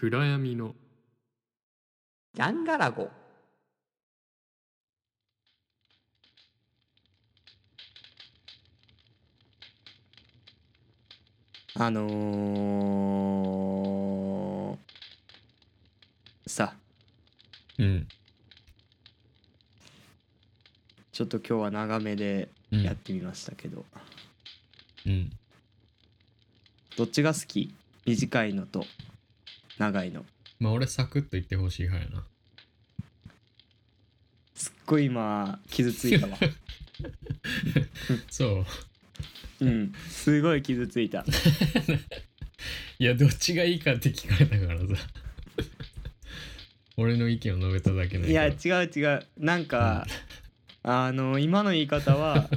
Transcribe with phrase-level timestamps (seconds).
[0.00, 0.76] 暗闇の。
[2.32, 3.10] ジャンガラゴ
[11.74, 16.74] あのー、さ
[17.78, 18.06] うん。
[21.10, 22.82] ちょっと今日は長めでうん。
[22.84, 23.84] やってみましたけど、
[25.06, 25.32] うん。
[26.96, 27.74] どっちが好き？
[28.06, 28.84] 短いのと
[29.78, 30.24] 長いの。
[30.60, 32.26] まあ俺サクッと言ってほしい派やな。
[34.54, 36.36] すっごい今傷ついたわ。
[38.30, 38.64] そ
[39.60, 39.64] う。
[39.64, 41.24] うんすごい傷ついた。
[42.98, 44.86] いやどっちがいいかって聞かれたからさ。
[46.96, 49.26] 俺の意見を述べただけないいや違う違う。
[49.38, 50.04] なんか、
[50.82, 52.48] あの今の言い方は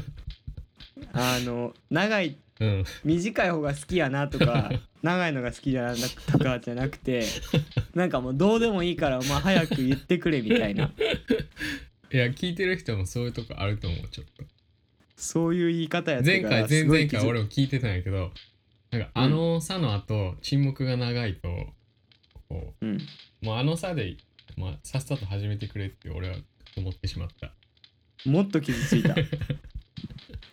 [1.13, 2.85] あの長いうん。
[3.03, 5.95] 短い方が好きやなとか 長いのが好きじゃな
[6.31, 7.25] とかじゃなくて
[7.95, 10.91] なんかもうどうでもいいからまあ早く言ってくれみたいな。
[12.13, 14.43] いや聞いてる人もそういうとこあると思うちょっと。
[15.15, 18.31] そういう言い方やった前回前々回俺も聞いてたんやけど
[18.91, 21.49] なんかあの差の後沈黙が長いと
[22.47, 22.97] こうん。
[22.97, 22.99] う
[23.45, 24.17] もうあの差で、
[24.55, 26.35] まあ、さっさと始めてくれって俺は
[26.77, 27.53] 思ってしまった。
[28.29, 29.15] もっと傷ついた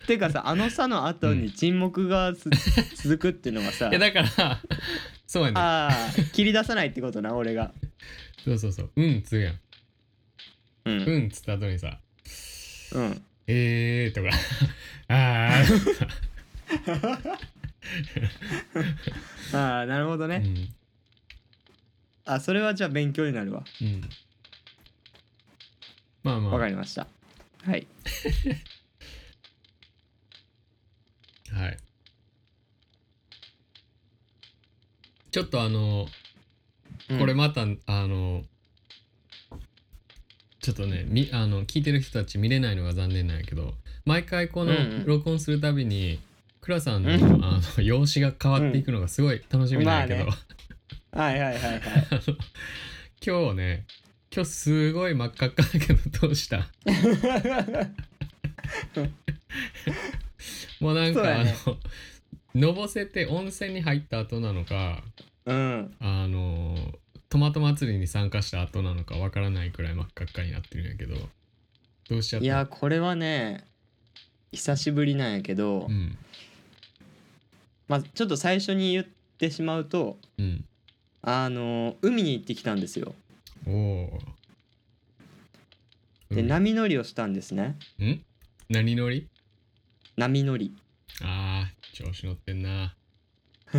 [0.07, 2.49] てかさあの差の後に沈黙がす、
[3.03, 4.61] 続くっていうのはさいやだから
[5.27, 7.73] そうやねああ切り出さないってことな俺が。
[8.45, 8.91] そうそうそう。
[8.97, 9.61] うんっつうやん。
[10.87, 11.03] うん。
[11.03, 11.99] うんっつった後にさ
[12.95, 13.23] うん。
[13.47, 14.31] えーとか。
[15.15, 15.65] あ
[19.53, 20.75] あ あなるほどーうね、ん。
[22.25, 23.65] あそれはじゃあ勉強になるわ。
[23.83, 24.01] うん。
[26.23, 26.53] まあまあ。
[26.55, 27.03] わかりました。
[27.03, 27.09] は
[27.69, 27.87] いはい
[35.31, 36.07] ちょっとあの
[37.19, 38.45] これうんまた、あの
[40.61, 43.75] ちょっとねみあの聞いてる人たち見れないのが残念なんやけど
[44.05, 45.07] 毎回このうんうん。
[45.07, 46.19] 録音するたびに
[46.61, 47.45] 倉さんの,、うん。
[47.45, 51.83] あの容姿が変わっていくのがすごい楽しみなんやけど、まはいはいはいはい。
[52.11, 52.21] あの
[53.25, 53.87] 今日ね
[54.35, 56.69] 今日すごい真っ赤っかだけどどうした？
[60.81, 61.77] もうなんか、ねあの
[62.55, 65.03] のぼせて温泉に入った後なのか
[65.47, 65.95] うん。
[66.01, 66.77] あの
[67.29, 71.17] トマト祭りに参加した後なのかわからないくらい真っ赤っかになってるんやけど
[72.09, 72.45] どうしちゃった？
[72.45, 73.65] いやこれはね
[74.53, 76.17] 久しぶりなんやけど、うん。
[77.87, 79.07] まあちょっと最初に言っ
[79.39, 80.65] てしまうとうん。
[81.21, 83.15] あの海に行ってきたんですよ。
[83.67, 84.21] おお
[86.31, 87.77] で、波乗りをしたんですね。
[87.99, 88.21] ん？
[88.71, 89.27] 何乗り？
[90.17, 90.73] 波乗り。
[91.23, 92.95] あー調子乗ってんな。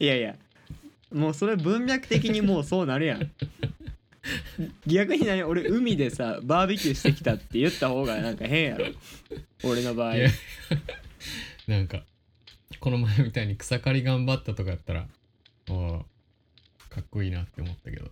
[0.00, 0.34] いやいや
[1.12, 3.30] もうそれ文脈的にもうそうなるやん。
[4.86, 5.42] 逆に何？
[5.42, 8.86] 俺海でさバーベキューしてきたって言った方がなんか変やろ。
[9.62, 10.14] 俺の場合。
[11.68, 12.02] なんか
[12.78, 15.06] この前みたいに草刈り頑張ったとかやったら
[15.68, 15.98] おー
[16.88, 18.10] かっこいいなって思ったけど。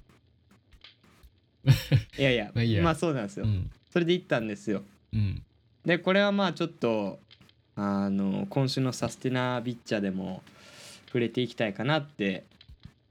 [2.19, 2.83] いやいや まあいいや。
[2.83, 3.71] まあそうなんですよ、うん。
[3.91, 4.85] それで行ったんですよ。
[5.15, 5.43] うん
[5.88, 7.19] でこれはまあちょっと
[7.75, 10.43] あの今週のサステナビッチャでも
[11.06, 12.44] 触れていきたいかなって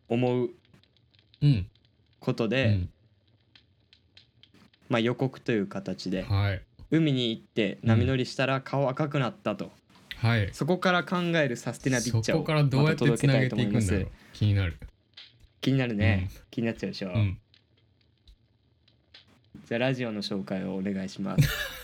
[0.08, 0.52] 思う
[1.42, 1.66] うん。
[2.20, 2.90] ことで、うん。
[4.90, 6.62] まあ予告という形ではい。
[6.92, 9.72] 海に行って波乗りしたら顔赤くなったと、
[10.18, 10.50] はい。
[10.54, 14.08] そこから考えるサステナビッチャをそこからどうやってつなげていくんだろうまた届けたいと思います。
[14.34, 14.78] 気になる。
[15.62, 17.40] 気になるね、気になっちゃうでしょ、うん。
[19.68, 21.50] じゃあラジオの紹介をお願いします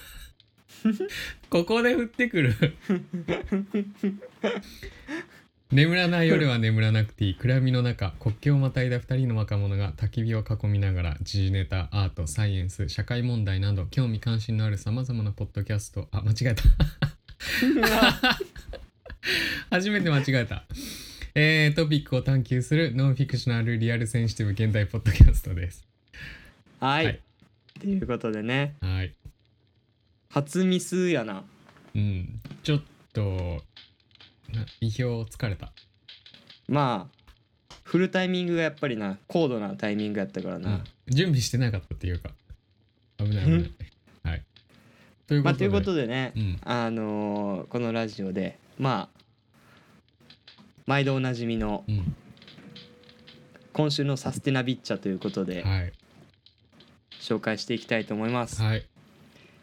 [1.49, 2.55] ここで降ってくる。
[5.71, 7.35] 眠らない夜は眠らなくていい。
[7.35, 16.07] 暗闇の中国境をまたいだ2人の若者が焚き火を囲みながら時事ネタアートサイエンス社会問題など興味関心のあるさまざまなポッドキャスト。
[16.11, 16.63] あ間違えた。
[19.71, 20.65] 初めて間違えた、
[21.33, 25.87] えートピックを探求するノンフィクショナルリアルセンシティブ現代ポッドキャストです。
[26.79, 27.15] はい、はい。
[27.15, 28.75] っていうことでね。
[28.81, 29.13] はい
[30.33, 31.43] 初ミスやな。
[31.93, 32.39] うん。
[32.63, 32.81] ちょっ
[33.13, 33.61] と
[34.51, 35.71] な意表疲れた。
[36.67, 40.83] まあ振るタイミングがやっぱりな高度なタイミングやったからな、うん。
[41.13, 42.31] 準備してなかったっていうか。
[43.19, 43.71] 危ない危ない。
[44.23, 44.43] はい。
[45.27, 46.59] ということで,、まあということでね、うん。
[46.63, 49.19] あのーこのラジオでまあ
[50.87, 52.15] 毎度おなじみのうん。
[53.71, 55.93] 今週のサステナビッチャということではい。
[57.21, 58.85] 紹介していきたいと思います、はい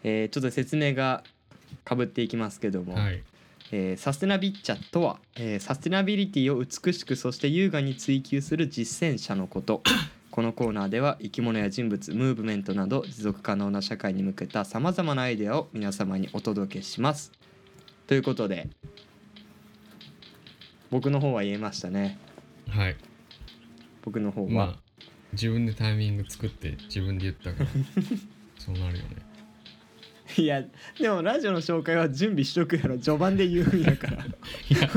[0.03, 1.23] えーちょっと説明が
[1.85, 3.23] かぶっていきますけども、はい。
[3.73, 9.83] えーサステナビッチャとは、えーサステナビリティを美しくそして優雅に追求する実践者のこと。
[10.31, 17.33] このコーナーでは生き物や人物ムーブメントなど持続可能な社会に向けたさまざまなアイデアを皆様にお届けします。
[18.07, 18.69] ということで
[20.89, 22.17] 僕の方は言えましたね。
[22.69, 22.97] はい。
[24.03, 24.91] 僕の方は、まあ
[25.33, 27.71] 自分でタイミング作って自分で言ったから
[28.59, 29.17] そうなるよね
[30.37, 30.63] いや
[30.99, 34.25] でもラジオの紹介は準備しとくやろ序盤で言うんやから。
[34.25, 34.89] いや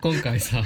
[0.00, 0.62] 今回さ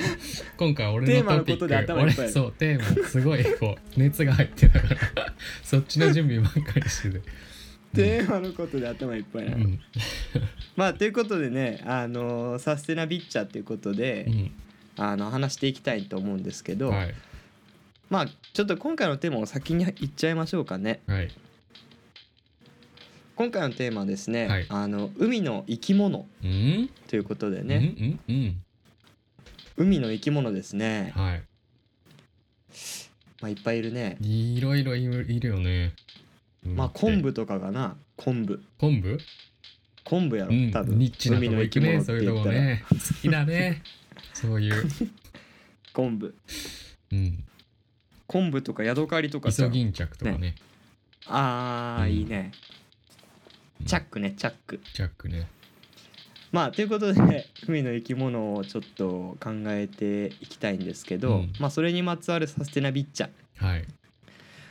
[0.57, 1.61] 今回俺テーマののトピック。
[1.61, 2.25] ことで頭いっぱい。
[2.25, 5.33] 俺そうテーマすごいこう熱が入ってたから。
[5.63, 7.21] そっちの準備ばっかりしてて。
[7.95, 9.81] テーマのことで頭いっぱいな、うん。
[10.77, 14.51] まあということでねあのサステナビッチャーっていうことで、うん。
[14.99, 17.15] あの話していきたいと思うんですけど、はい。
[18.09, 21.01] まあちょっと今回のテーマを先に言っちゃいましょうかね。
[21.07, 21.31] はい
[23.37, 24.67] 今回のテーマはですね、はい。
[24.69, 26.91] あの海の生き物うん？
[27.07, 27.69] ということでうん？
[27.69, 28.19] ね、うん？
[28.29, 28.63] うん？
[29.77, 31.43] 海の生き物ですね、はい。
[33.43, 34.17] まあ、いっぱいいるね。
[34.23, 35.93] いろいろいるいるよね。
[36.65, 37.97] まあ昆布とかがな。
[38.17, 38.63] 昆布。
[38.79, 39.19] 昆布？
[40.05, 40.73] 昆布やろ、うん。
[40.73, 40.99] 多分。
[40.99, 42.85] ニッチなとこ行くねそういうとこ海の生き物ってね。
[42.89, 43.83] 好きだね。
[44.33, 44.85] そういう。
[45.93, 46.35] 昆布。
[47.13, 47.45] うん。
[48.27, 50.55] 昆布とかヤドカリとかイさソギンチャクとかね。
[51.27, 52.13] あー、うん。
[52.15, 52.53] いいね
[53.85, 54.81] チャックねチャック。
[54.95, 55.49] チャックね。
[56.53, 61.53] まあということで 海の生き物をちょっと考えていきたいんですけど、うん。
[61.59, 63.29] まあそれにまつわるサステナビッチャ。
[63.57, 63.85] はい。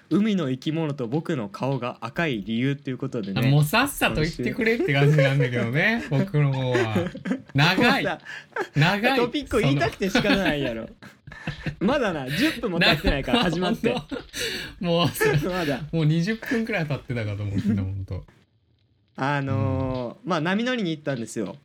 [0.10, 6.96] 海の生き物と僕の顔が赤い理由っていうことでねあもうさっさと言ってくれって感じなんだけどね 僕の方は。
[7.54, 8.04] 長い。
[8.04, 8.22] もうさ
[8.76, 9.20] 長い。
[9.20, 10.88] トピックを言いたくて仕方ないやろ。
[11.80, 13.96] まだな10分も経ってないから始まって。
[14.80, 15.08] もう
[15.50, 15.82] まだ。
[15.92, 18.26] もう20分くらい経ってたかと思ってた本当
[19.18, 21.56] あのーまあ波乗りに行ったんですよ。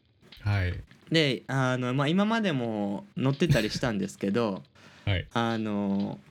[0.43, 0.75] はい。
[1.11, 4.63] であの、まあ、今までも乗ってたりしたんですけど
[5.05, 5.27] はい。
[5.33, 6.31] あのー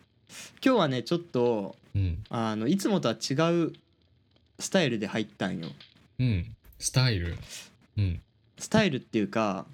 [0.64, 2.24] 今日はねちょっとうん。
[2.30, 3.34] あのいつもとは違
[3.66, 3.74] う
[4.60, 5.70] スタイルで入ったんよ。
[6.20, 6.56] うん。
[6.78, 7.36] スタイル。
[7.98, 8.22] うん。
[8.58, 9.66] スタイルっていうか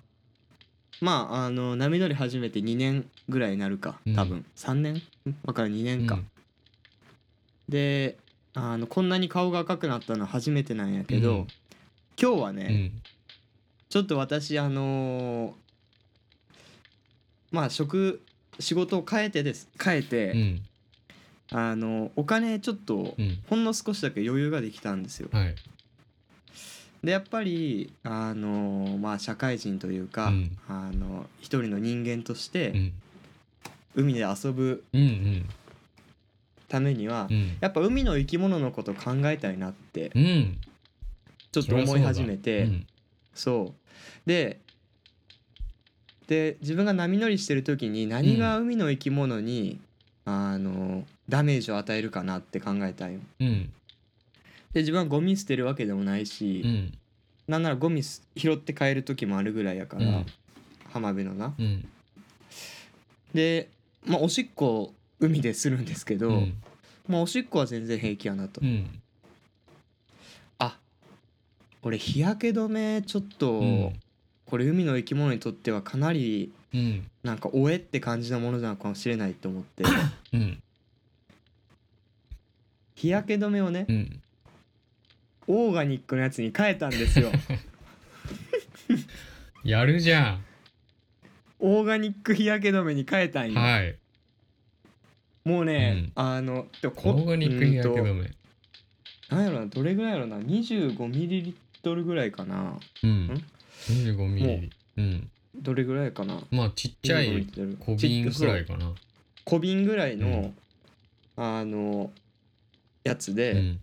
[1.02, 4.16] まああの波乗り始めて2年ぐらいになるかうん。
[4.16, 5.02] 多分、3年？
[5.44, 6.28] わからん2年か、うん。
[7.70, 8.18] で
[8.56, 11.48] あのこんなに顔が赤くなったのは初めてなんやけど、うん。
[12.20, 13.02] 今日はね、うん。
[13.90, 15.52] ちょっと私あのー
[17.52, 18.22] まあ職
[18.60, 19.68] 仕事を変えてです。
[19.82, 20.62] 変えて、うん。
[21.52, 23.38] あのお金ちょっとうん。
[23.50, 25.30] ほんの少しだけ余裕ができたんですよ。
[25.32, 25.56] はい。
[27.04, 30.58] でやっぱりあのまあ社会人というか、うん。
[30.70, 32.94] あの一人の人間としてうん。
[33.96, 35.50] 海で遊ぶうんうん
[36.76, 37.58] ためには、うん。
[37.62, 40.58] やっぱ海の生き物のこと考えたいなってうん。
[41.54, 42.88] ちょっと思い始めてうん。
[43.34, 44.30] そう。
[44.30, 44.60] で
[46.28, 49.80] で自分が波乗りしてる時に何が海の生き物に、
[50.26, 53.20] あのダメージを与えるかなって考えたんよ。
[53.40, 53.72] うん。
[54.74, 56.98] で自分はゴミ捨てるわけでもないし、うん。
[57.48, 60.26] なんならゴミす拾って帰る時もあるぐらいやから、うん。
[60.92, 61.54] 浜辺のな。
[61.58, 61.88] うん。
[63.34, 63.70] で、
[64.04, 66.54] まあ、おしっこ海でするんですけど、うん
[67.08, 68.62] まあ、おしっこは全然平気やなと。
[68.62, 69.02] うん。
[70.60, 70.78] あ
[71.84, 73.94] 俺日焼け止めちょっと、うん。
[74.46, 77.10] これ海の生き物にとってはかなりうん。
[77.24, 79.84] なんかおえって感じのものなのかもしれないと思って。
[80.34, 80.62] うん。
[82.96, 84.22] 日焼け止めをねうん。
[85.48, 87.32] オーガニックのやつに変えたんですよ。
[89.64, 90.40] やるじゃ
[91.60, 93.96] オーガニック日焼け止めに変えたんよ、んはい
[95.46, 102.80] もうね、あのでもこオーガニック日焼け止めうんとなんやろなどれぐらいやろな25ミリリットルぐらいかな。
[103.04, 103.44] うん。
[103.88, 105.30] 25ミリうん。
[105.56, 106.42] どれぐらいかな。
[106.52, 108.92] まあちっちゃ25ミリい小瓶くらいかな。
[109.44, 111.44] 小瓶ぐらいの、うん。
[111.44, 112.12] あの
[113.04, 113.80] やつで、うん。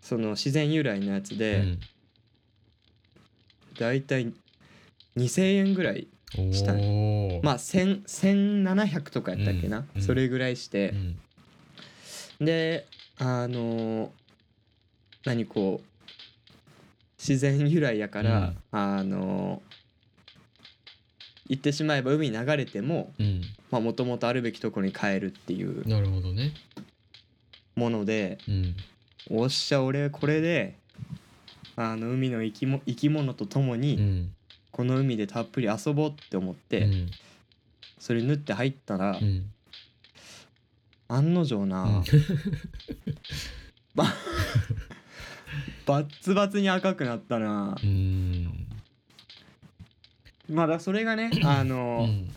[0.00, 1.80] その自然由来のやつうで、ん。
[3.78, 4.32] だいたい
[5.16, 10.02] 2000円ぐらいしたまあ1000 1700とかやったっけな、うんうん。
[10.02, 10.94] それぐらいして。
[12.40, 12.46] う、ん。
[12.46, 12.86] で
[13.18, 14.10] あの
[15.24, 15.86] 何こう
[17.18, 19.62] 自然由来やから、あの
[21.48, 23.42] 言ってしまえば海に流れてもうん。
[23.70, 26.52] もともとあるべきところに帰るっていうなるほどね。
[27.76, 28.74] ものでうん。
[29.30, 30.76] おっしゃ俺これで
[31.76, 34.34] あの海の生きも生き物と共うにん
[34.72, 37.10] この海でたっぷり遊ぼうって思って、うん。
[37.98, 39.50] それ縫って入ったら、うん。
[41.08, 42.04] 案の定な、うん。
[43.94, 44.06] ば
[45.84, 47.76] バッツバツに赤くなったな。
[47.82, 48.66] うん。
[50.48, 52.30] まだそれがね あの、うん。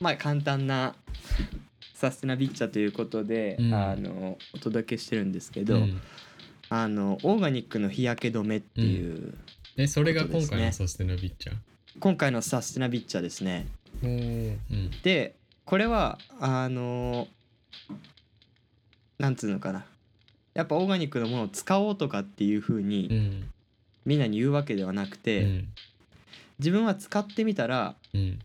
[0.00, 0.94] まあ簡単な
[1.94, 3.74] サステナビッチャということで、うん。
[3.74, 6.00] あのお届けしてるんですけど、うん。
[6.70, 9.34] あのオーガニックの日焼け止めっていう、
[9.76, 11.56] えそれが今回のサステナビッチャー。
[11.98, 13.66] 今回のサステナビッチャですね。
[14.02, 14.58] うん。
[15.02, 17.28] でこれはあの
[19.18, 19.86] なんつうのかな。
[20.54, 23.50] やっぱオーガニックのものを使おうとかっていう風うにん。
[24.04, 25.68] みんなに言うわけではなくうて、ん。
[26.58, 28.38] 自分は使ってみたらうん。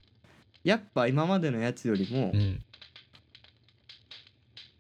[0.63, 2.63] やっぱ今までのやつよりもうん。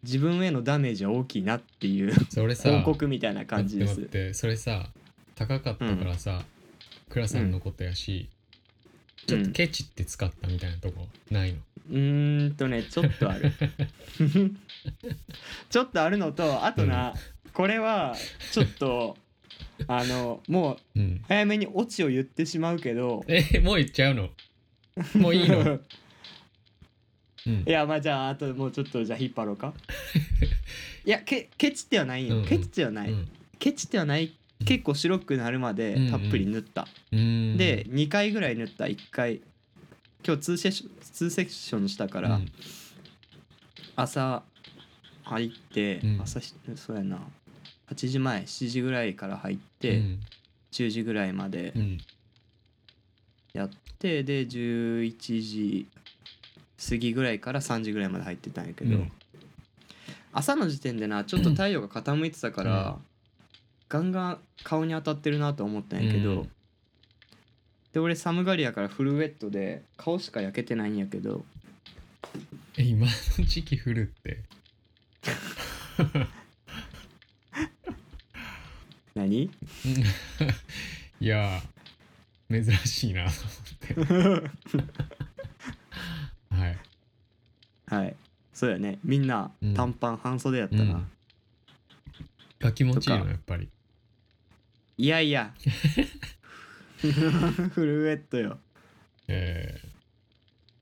[0.03, 4.33] 自分へのダメージは大きいなっていうそれさ報告みたいな感じです。
[4.33, 4.87] それさ
[5.37, 6.41] 高かったからさ、
[7.09, 8.27] 倉さんのことやし、
[9.27, 11.59] ちょっとケチって使ったみたいなとこないの、
[11.91, 13.51] うーんとねちょっとある。
[15.69, 17.13] ちょっとあるのとあとな、
[17.53, 18.15] これは
[18.51, 19.17] ちょっと
[19.87, 24.29] あのもううん、早めにオチを言ってしまうけどえもう言っちゃうの？
[25.15, 25.59] もういいの、
[27.45, 27.63] うん。
[27.67, 29.73] い、やまあじゃああともうちょっとじゃあ引っ張ろうか。
[31.05, 32.47] いやけケチってはないよ、うんうん。
[32.47, 33.27] ケチってはない、うん。
[33.59, 34.33] ケチってはない
[34.67, 37.57] 結構白くなるまでたっぷり塗った、うん。
[37.57, 38.85] で2回ぐらい塗った。
[38.85, 39.41] 1回
[40.25, 42.51] 今日2セッション2セッションしたから、うん。
[43.95, 44.43] 朝
[45.23, 46.21] 入って、うん。
[46.21, 47.19] 朝しそうやな。
[47.89, 50.19] 8時前7時ぐらいから入っうて、ん。
[50.71, 51.97] 10時ぐらいまでうん。
[53.53, 53.69] やっ
[53.99, 55.87] てで11時
[56.89, 59.11] 過ぎぐらいから3時ぐらいまで入ってたんやけど、うん。
[60.33, 63.06] 朝の時点でなちょっと太陽が傾いてたから、うん
[63.89, 66.51] ガンガン顔に当たってるなと思ったんやけど、うん。
[67.93, 71.45] で俺寒がりやからフルウェットで顔しか焼けてないんやけど。
[72.77, 73.11] え今の
[73.45, 74.43] 時期降るって。
[79.15, 79.45] 何？
[79.45, 79.49] う
[79.89, 80.03] ん
[81.19, 81.61] いや
[82.51, 83.33] 珍しいなと
[83.95, 84.49] 思って。
[86.55, 86.77] はい。
[87.87, 88.15] はい。
[88.53, 88.99] そうやね。
[89.03, 89.73] みんなうん。
[89.73, 91.11] 短パン半袖やったな、うん。
[92.63, 93.69] あ気持ちいいのやっぱり
[94.97, 95.53] いやいや。
[96.97, 97.07] フ
[97.85, 98.59] ルウェットよ。
[99.27, 99.79] え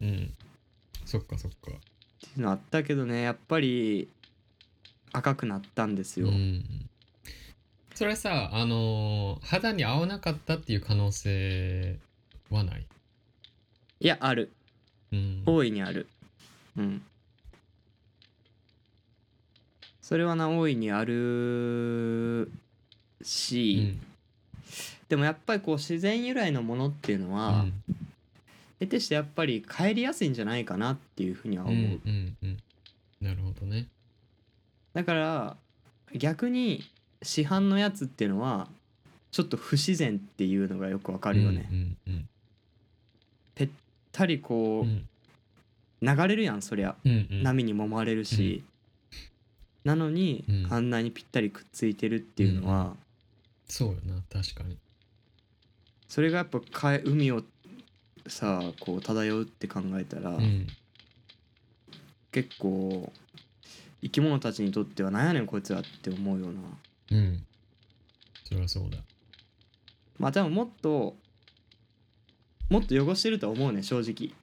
[0.01, 0.34] ー、うん。
[1.05, 1.72] そっかそっか。
[1.72, 1.74] っ
[2.19, 4.07] ていうのあったけどねやっぱり
[5.12, 6.89] 赤くなったんですよ、うん。
[7.93, 12.00] それさあのー肌に合わなかったっていう可能性
[12.50, 12.86] はない？
[14.00, 14.51] いやある。
[15.12, 15.43] うん。
[15.45, 16.07] 大いにある。
[16.77, 17.01] うん。
[20.01, 22.51] それはな大いにあるう
[23.25, 24.01] し、ん。
[25.10, 27.74] でもやっぱりこう自然由来のものっていうのは、うん。
[28.79, 32.58] 得てしてやっぱり帰りやすいんじゃないかなっていうふうにはうん思う、うんうん
[33.22, 33.88] なるほどね。
[34.94, 35.58] だから
[36.13, 36.84] 逆に
[37.24, 38.67] 市販のやつっていうのは
[39.32, 42.29] ちょっと不自然っていうのがよくわかるよね、うんうん
[43.55, 43.70] ぺっ
[44.12, 44.91] たりこうんう
[46.01, 46.17] うん。
[46.17, 46.96] 流れるやんそりゃ。
[47.03, 47.44] うんうん。
[47.44, 48.63] 波に揉まれるし、
[49.86, 50.67] なのに、うん。
[50.70, 52.96] あんなにぴったりくっついてるっていうのは、
[53.67, 54.77] そうよな確かに。
[56.07, 56.60] それがやっぱ
[57.03, 57.43] 海を
[58.27, 60.67] さこう漂うって考えたら、うん。
[62.31, 63.12] 結構
[64.01, 66.60] 生き物たちにとってはなんやねんこいつらって思うような。
[67.12, 67.45] うん。
[68.43, 68.98] そりゃそうだ。
[70.19, 71.15] まあでももっと
[72.69, 74.34] もっと汚してるとは思うね正直。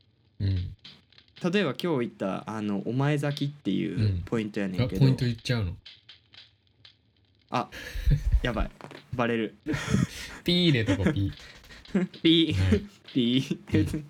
[0.40, 0.74] うん。
[1.52, 4.22] 例えば今日言ったあのお前咲きっていううん。
[4.24, 5.72] ポイントやねんけど、あポイント言っちゃうの
[7.52, 7.68] あ
[8.42, 8.70] やばい。
[9.14, 9.54] バレる。
[10.42, 11.30] ピー入れとこピ
[12.22, 12.88] ピー。
[13.12, 14.04] ピー。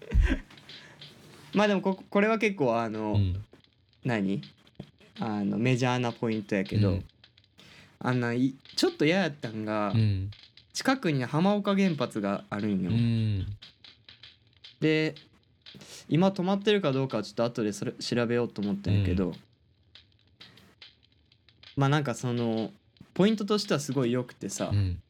[1.53, 3.45] まあでもここれは結構あの、うん。
[4.05, 4.41] 何？
[5.19, 7.05] あのメジャーなポイントやけど、うん。
[7.99, 10.31] あんないちょっと嫌やったんが、うん。
[10.73, 13.47] 近くに浜岡原発があるんよ、うん。
[14.81, 15.17] で
[16.09, 19.35] 今止まってるかどうかはちょっと後でそれ調べようと思ったんやけど、
[21.77, 22.71] まあなんかその
[23.15, 25.01] ポイントとしてはすごい良くてさ、うん。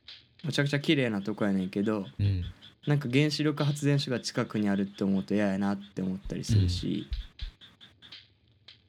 [0.44, 2.44] むちゃくちゃ綺麗なとこやねんけどうん。
[2.86, 7.06] なんか原子力発電所が近くにあるって思うと嫌やなって思ったりするし、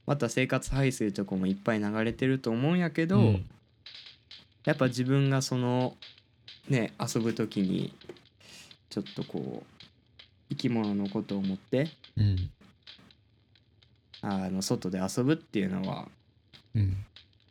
[0.07, 3.45] また生活排水とかもいっぱい流れてると思うんやけど、うん。
[4.65, 5.95] やっぱ自分がその
[6.69, 7.93] ね遊ぶ時に
[8.89, 9.83] ちょっとこう
[10.49, 12.49] 生き物のことを思ってうん。
[14.21, 16.07] あの外で遊ぶっていうのは
[16.73, 17.05] うん。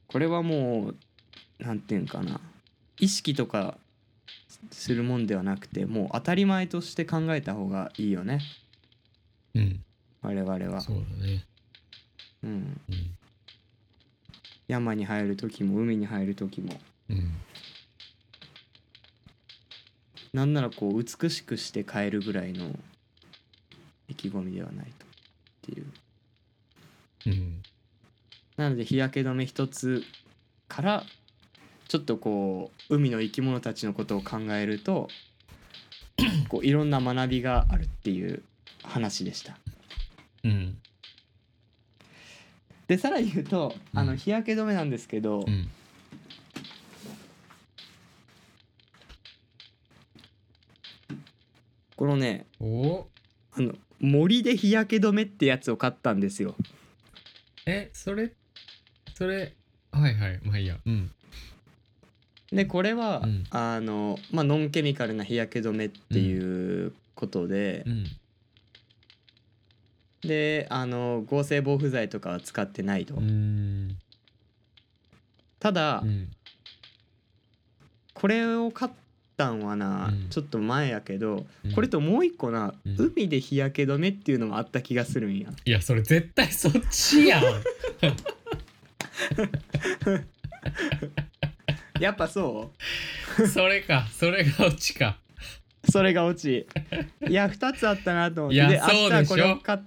[0.08, 0.96] これはもう
[1.58, 2.40] なんていうんかな。
[2.98, 3.78] 意識とか
[4.70, 8.40] するもんではなくてもう当たり前として考えた方がいいよね。
[9.54, 9.84] うん。
[10.22, 10.80] 我々は。
[10.80, 11.44] そうだね。
[12.44, 13.16] うん、うん。
[14.68, 16.80] 山に入る時も海に入る時も。
[17.10, 17.32] うん。
[20.32, 22.70] なんならこう美しくして帰るぐらいの
[24.08, 24.90] 意気込みではないと。
[25.04, 25.08] っ
[25.62, 25.86] ていう。
[27.26, 27.62] うん。
[28.56, 30.02] なので日焼け止め一つ
[30.68, 31.04] から
[31.92, 35.08] ちょっとこう海の生き物たちのことを考えると
[36.48, 38.42] こういろんな学びがあるっていう
[38.82, 39.58] 話でした。
[40.42, 40.78] うん。
[42.88, 44.06] でさらに言うとあうん。
[44.06, 45.68] の日焼け止めなんですけど、うん。
[51.96, 52.64] このねあ
[53.60, 56.54] の森で日焼け止めってやつを買ったんですよ。
[57.66, 58.32] えそれ
[59.14, 59.52] それ
[59.90, 60.78] はいはいまあいいや。
[60.86, 61.10] うん
[62.52, 63.44] でこれは、うん。
[63.50, 68.04] あのまあノンケミカルな日焼け止めっていうことでう、ん。
[70.28, 73.14] であの合成防腐剤とかは使ってないと。
[75.58, 76.28] ただ、うん。
[78.14, 78.90] これを買っ
[79.36, 80.28] たんはな、うん。
[80.28, 81.72] ちょっと前やけど、うん。
[81.72, 82.96] これともう一個な、うん。
[82.98, 85.48] 海で日焼け止めっていうのもあった気がするんや。
[85.64, 87.44] いやそれ絶対そっちやん
[92.00, 92.72] やっぱそ
[93.52, 95.18] それかそれがオチか。
[95.86, 96.66] うそれがオチ。
[97.28, 98.56] いや2つあったなと思って。
[98.56, 99.10] いやでそうでしょ。
[99.10, 99.78] 明日これを買っ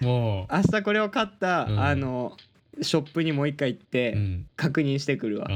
[0.00, 1.80] も明日これを買った、うん。
[1.80, 2.36] あの
[2.82, 5.48] ショップにもう一回行っう、てうん、確認してくるわ。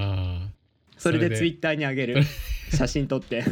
[0.97, 2.23] それでツイッターにあげる。
[2.73, 3.45] 写真撮って。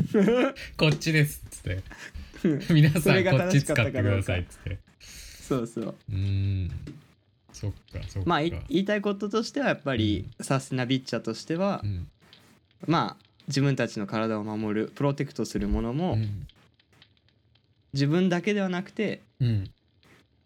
[0.76, 2.72] こっちですっつって。
[2.72, 3.92] 皆さんこっち正しかったかどうか。
[3.92, 4.78] 使ってくださいっつって。
[5.00, 5.94] そうそう。
[6.10, 6.70] うーん
[7.60, 7.76] そっか
[8.08, 8.28] そっか。
[8.28, 12.08] まあい言いたいこととしてはやっぱり、サステナビッチャとしては、うん。
[12.86, 16.46] まあ自分たちの体を守るプロテクトするものも、うん。
[17.94, 19.70] 自分だけではなくてうん。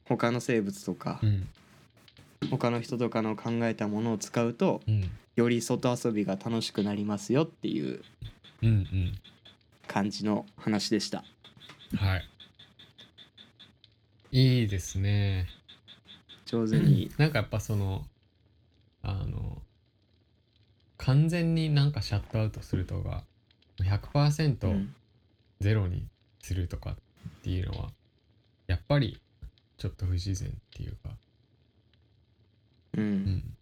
[0.05, 1.49] 他の生物とか、うん。
[2.51, 5.11] 他の人とかの考えたものを使うとうん。
[5.37, 8.03] より外遊びが楽しくなりますよっていう
[8.63, 9.19] うんうん。
[9.87, 11.25] 感じの話でした。
[11.97, 12.29] はい。
[14.31, 15.47] いいですね
[16.53, 18.05] 上手に、なんかやっぱその
[19.03, 19.63] あの
[20.99, 23.25] 完全になんかシャットアウトするとか
[23.81, 24.95] う100%ん。
[25.61, 26.07] ゼロに
[26.43, 26.95] するとかっ
[27.43, 27.91] ていうのは
[28.67, 29.21] やっぱり
[29.79, 31.11] ちょっと不自然っていうか。
[32.97, 33.15] ううん。
[33.25, 33.57] ん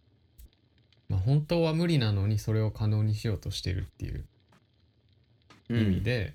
[1.07, 4.25] まあ本当は無理なのにそれを可能にしようとしてるっていう
[5.69, 5.81] うん。
[5.81, 6.33] 意味で、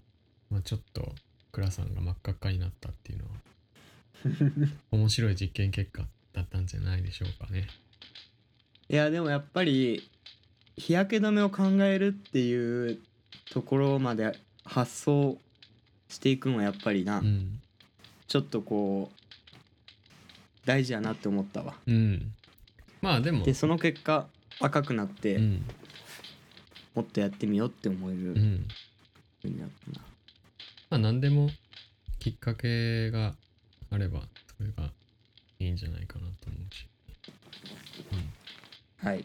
[0.51, 1.13] まあ、ちょっと
[1.53, 3.31] 倉さんが真っ赤っかになったっていうのは
[4.93, 6.07] 面白い実験結果
[6.37, 7.67] だったんじゃないでしょうかね。
[8.89, 10.09] いやでもやっぱり
[10.77, 12.99] 日焼け止めを考えるっていう
[13.51, 15.39] ところまで発想
[16.09, 17.61] していくのはやっぱりな、うん、
[18.29, 21.75] ちょっとこう大事やなって思ったわ。
[21.87, 22.35] うん、
[23.01, 24.27] まあでもでその結果
[24.61, 25.65] 赤くなって、うん
[26.95, 28.67] もっとやってみようって思えるよう、うん
[29.45, 30.07] になったな。
[30.89, 31.51] まあ何でも
[32.19, 33.35] きっかけが
[33.91, 34.23] あれば
[34.57, 34.91] それが
[35.59, 36.87] いいんじゃないかなと思うし、
[38.13, 39.21] うん、はい。
[39.21, 39.25] っ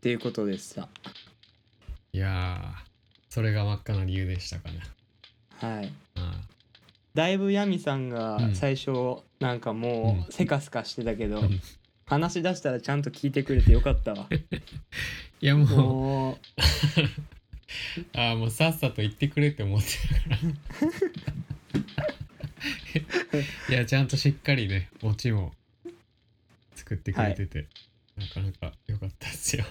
[0.00, 0.88] ていうことでした。
[2.12, 2.88] いやー
[3.28, 4.80] それが真っ赤な理由でしたかね。
[5.58, 5.92] はい。
[6.16, 6.40] あ
[7.14, 8.92] だいぶヤミさんがうん最初
[9.40, 11.60] なんかもうせかすかしてたけど、うん
[12.08, 14.28] 話し出したらちゃんと聞いてくれてよかったわ。
[15.42, 16.36] いやもうもう
[18.18, 20.38] ああもうさっさと言ってくれって思ってたから
[23.68, 25.52] いやちゃんとしっかりねオチも
[26.74, 27.66] 作ってくれてて、
[28.16, 29.64] なかなか良かったですよ。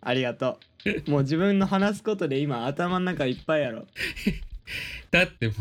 [0.00, 0.58] ありがと
[1.06, 1.10] う。
[1.10, 3.86] もう自分の話すことで今頭の中いっぱいやろ。
[5.10, 5.56] だってもう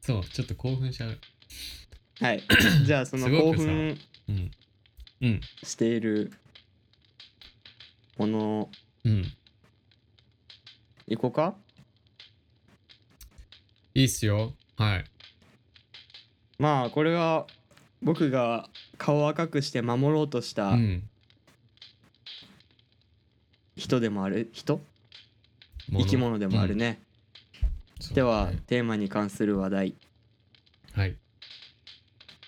[0.00, 1.18] そうちょっと興奮しちゃう。
[2.20, 2.42] はい。
[2.84, 4.50] じゃあその興奮うん。
[5.20, 5.40] うん。
[5.62, 6.32] している
[8.16, 8.70] もの
[9.04, 9.32] うん。
[11.06, 11.54] いこうか？
[13.94, 14.54] いいっすよ。
[14.76, 15.04] はい
[16.58, 17.46] まあこれは
[18.02, 21.08] 僕が顔を赤くして守ろうとしたうん。
[23.76, 24.50] 人でもある？
[24.52, 24.80] 人？
[25.90, 27.00] 生き物でもあるね。
[27.62, 27.70] うん。
[28.00, 28.58] そうでは、ね。
[28.66, 29.94] テーマに関する話題。
[30.92, 31.16] はい。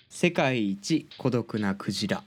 [0.09, 2.23] 世界一孤独なクジラ。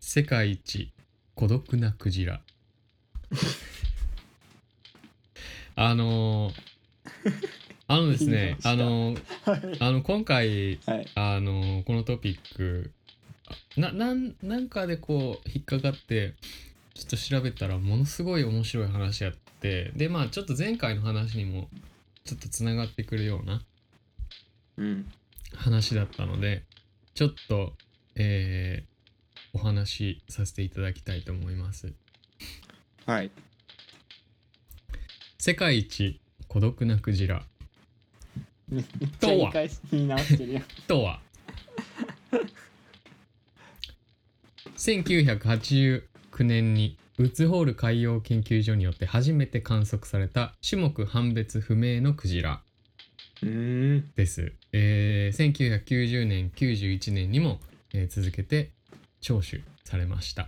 [0.00, 0.90] 世界一
[1.34, 2.40] 孤独なクジラ。
[5.76, 6.54] あのー
[7.92, 11.06] あのですねあのーあの今回はい。
[11.16, 12.92] あのーこのトピック
[13.76, 16.34] ななんなんかでこう引っかかって
[16.94, 21.68] ちょっと調べたらものすごい面白い話やってでまあちょっと前回の話にも
[22.24, 23.62] ちょっとつながってくるような
[24.76, 25.10] うん。
[25.56, 26.62] 話だったので
[27.14, 27.72] ちょっと
[28.14, 28.90] えー
[29.52, 31.92] お話しさせていただきたいと思います。
[33.04, 33.32] はい。
[35.38, 37.42] 世界一孤独なクジラ
[38.70, 38.84] めっ
[39.20, 40.60] ちゃ言い直してるよ。
[40.86, 41.20] とは。
[44.76, 46.02] 1989
[46.44, 52.62] 年にウッズホール海洋研究所によって初めて観測された種目判別不明のクジラ
[53.42, 57.60] です、えー1990年91年にも、
[57.92, 58.70] えー続けて
[59.20, 60.46] 聴取されました。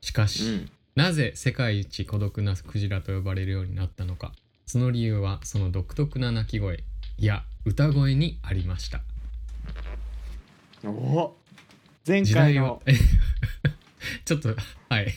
[0.00, 0.70] しかし、うん。
[0.94, 4.32] なぜ世界一孤独なクジラと呼ばれるようになったのか
[4.66, 6.84] その理由はその独特な鳴き声
[7.18, 9.00] いや歌声にありました。
[10.82, 11.34] お
[12.06, 12.82] 前時回の
[14.24, 14.54] ちょっと
[14.88, 15.14] はい。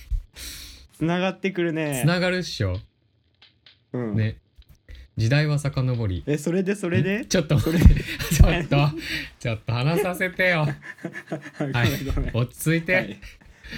[0.97, 2.01] つながってくるね。
[2.03, 2.79] つながるっしょ。
[3.93, 4.37] うん、ね。
[5.17, 6.23] 時代は遡り。
[6.27, 6.75] えそれで？
[6.75, 7.25] それで？
[7.29, 7.79] ちょっとそれ？
[7.81, 8.89] ちょっと
[9.39, 10.67] ちょっと話させてよ。
[11.59, 12.37] ごめんごめん。
[12.37, 13.19] 落ち着いて、はい。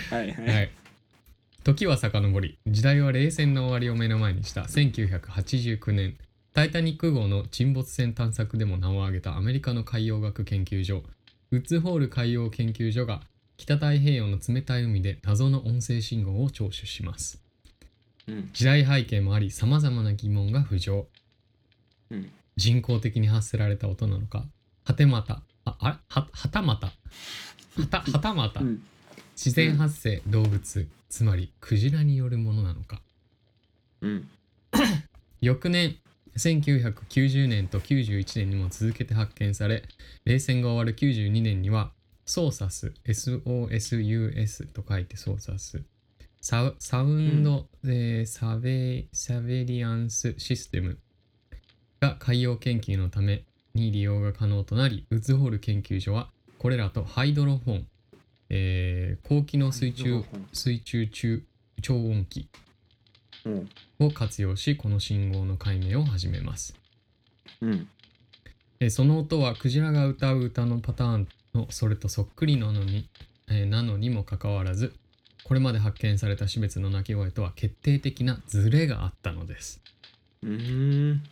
[0.10, 0.72] はいはい、はい。
[1.64, 6.18] 時は遡り、時代は冷戦の終わりを目の前にした1989年、
[6.54, 11.04] タイタニック号の沈没船探索でも名を挙げたアメリカの海洋学研究所、
[11.52, 13.22] ウッズホール海洋研究所が
[13.58, 17.42] 北太平洋の冷たい海で謎の音声信号を聴取します。
[18.28, 18.50] うん。
[18.54, 21.08] 時代背景もあり、様々な疑問が浮上。
[22.10, 22.32] うん。
[22.56, 24.46] 人工的に発せられた音なのか、
[24.86, 25.98] はてまた、あ、あれ？
[26.08, 26.94] は、はたまた、は
[27.90, 28.82] た、はたまた、うん。
[29.36, 33.02] 自然発生動物つまりクジラによるものなのか。
[34.02, 34.30] うん。
[35.42, 36.00] 翌年
[36.38, 39.84] 1990年と91年にも続けて発見され
[40.26, 41.92] 冷戦が終わる92年には
[42.26, 45.84] ソーサス SOSUS と書いてソーサス。
[46.42, 51.00] サウサウンド、えーサベサベリアンスシステム。
[52.00, 53.44] が海洋研究のため
[53.74, 57.88] に利用が可能となりウッズホール研究所はこれらとハイドロフォン、
[58.50, 61.44] えー高機能水中水中中
[61.82, 62.48] 超音機
[63.46, 63.70] うん。
[64.00, 66.76] を活用しこの信号の解明を始めます。
[67.62, 67.88] うん。
[68.80, 73.08] えーその音はクジラが歌う歌のパターンのそれとそっくりなのに,、
[73.50, 74.94] えーなのにもかかわらず
[75.44, 79.82] これまで発見された種別の鳴き声とは決定的なズレがあったのです。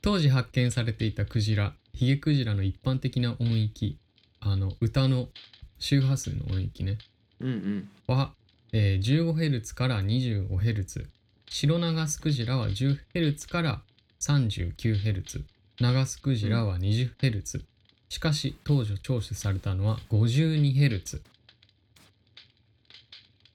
[0.02, 3.98] 当時発見されていたクジラヒゲクジラの一般的な音域
[4.40, 5.30] あの歌の
[5.80, 6.98] 周波数の音域ね。
[7.40, 8.16] うんうん。
[8.16, 8.32] は、
[8.74, 11.06] えー 15Hz から 25Hz
[11.50, 13.82] 白ナガスクジラは 10Hz から
[14.20, 15.44] 39Hz
[15.80, 17.62] ナガスクジラは 20Hz
[18.10, 21.22] しかし当時聴取されたのは 52Hz、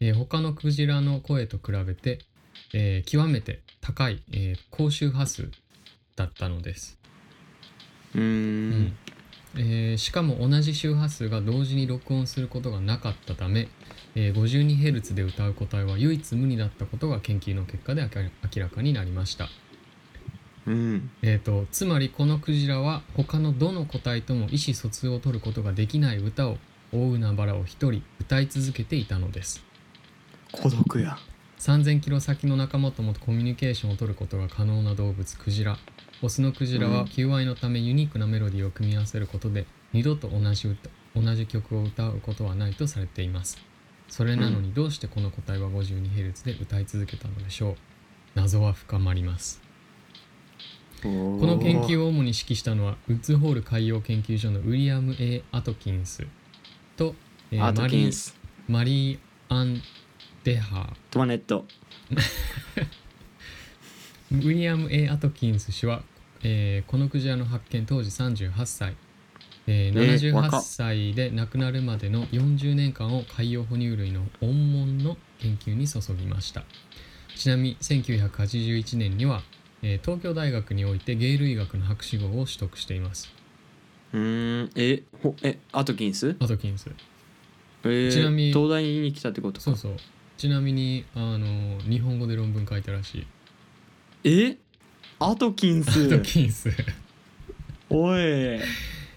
[0.00, 2.18] えー他のクジラの声と比べて、
[2.72, 5.50] えー極めて高い、えー高周波数
[6.16, 6.98] だったのです。
[8.14, 8.96] うーん
[9.56, 13.68] えーしかも同じ周波数が同時に録音することがなかったため、
[14.14, 19.48] えー 52Hz で歌う個体は唯一無二だったことが研究の結果で明らかになりました、
[20.66, 21.10] うん。
[21.22, 26.56] えーとつまりこのクジラは他のどの個体とも意思疎通を取ることができない歌を
[26.92, 29.62] 大海原を一人歌い続けていたのです。
[30.52, 31.18] 孤独や
[31.62, 35.79] 3000キロ先の仲間ともコミュニケーションを取ることが可能な動物クジラ。
[36.20, 36.94] オスのクジラうん。
[36.94, 43.59] は求愛のためユニークなメロディーを組み合わせることで二度と同じ歌同じ曲を歌うことはないとされています。
[44.09, 47.77] それなのにどうしてこの個体は 52Hz で歌い続けたのでしょう？
[48.35, 49.62] 謎は深まります。
[51.01, 56.27] ここの研究を主に指揮したのはウッズホール海洋研究所のウィリアム・ A・ アトキンス
[56.96, 57.14] と、
[57.53, 58.35] えーマリー
[58.66, 59.81] マリー・アン・
[60.44, 61.66] デハートマネット。
[64.33, 66.02] ウィリアム・ A・ アトキンス氏は、
[66.42, 68.96] えーこのクジラの発見当時38歳、
[69.66, 76.64] えーえー若78っ歳で亡くなるまでの40年間を海洋哺乳類の温門の研究に注ぎました。
[77.37, 79.42] ちなみに1981年には、
[79.83, 83.33] えー東京大学において鯨類学の博士号を取得しています。
[84.12, 84.70] うーん。
[84.74, 86.35] えほえアトキンス？
[86.40, 86.90] アトキンス。
[87.85, 89.64] えー、ちなみに東大に来たってことか。
[89.64, 89.96] そうそう
[90.42, 93.26] ちなみにあの日本語で論文書いたらしい。
[94.24, 94.57] え？
[95.20, 96.68] アトキンアトキンス。
[97.88, 98.20] おい。
[98.20, 98.61] え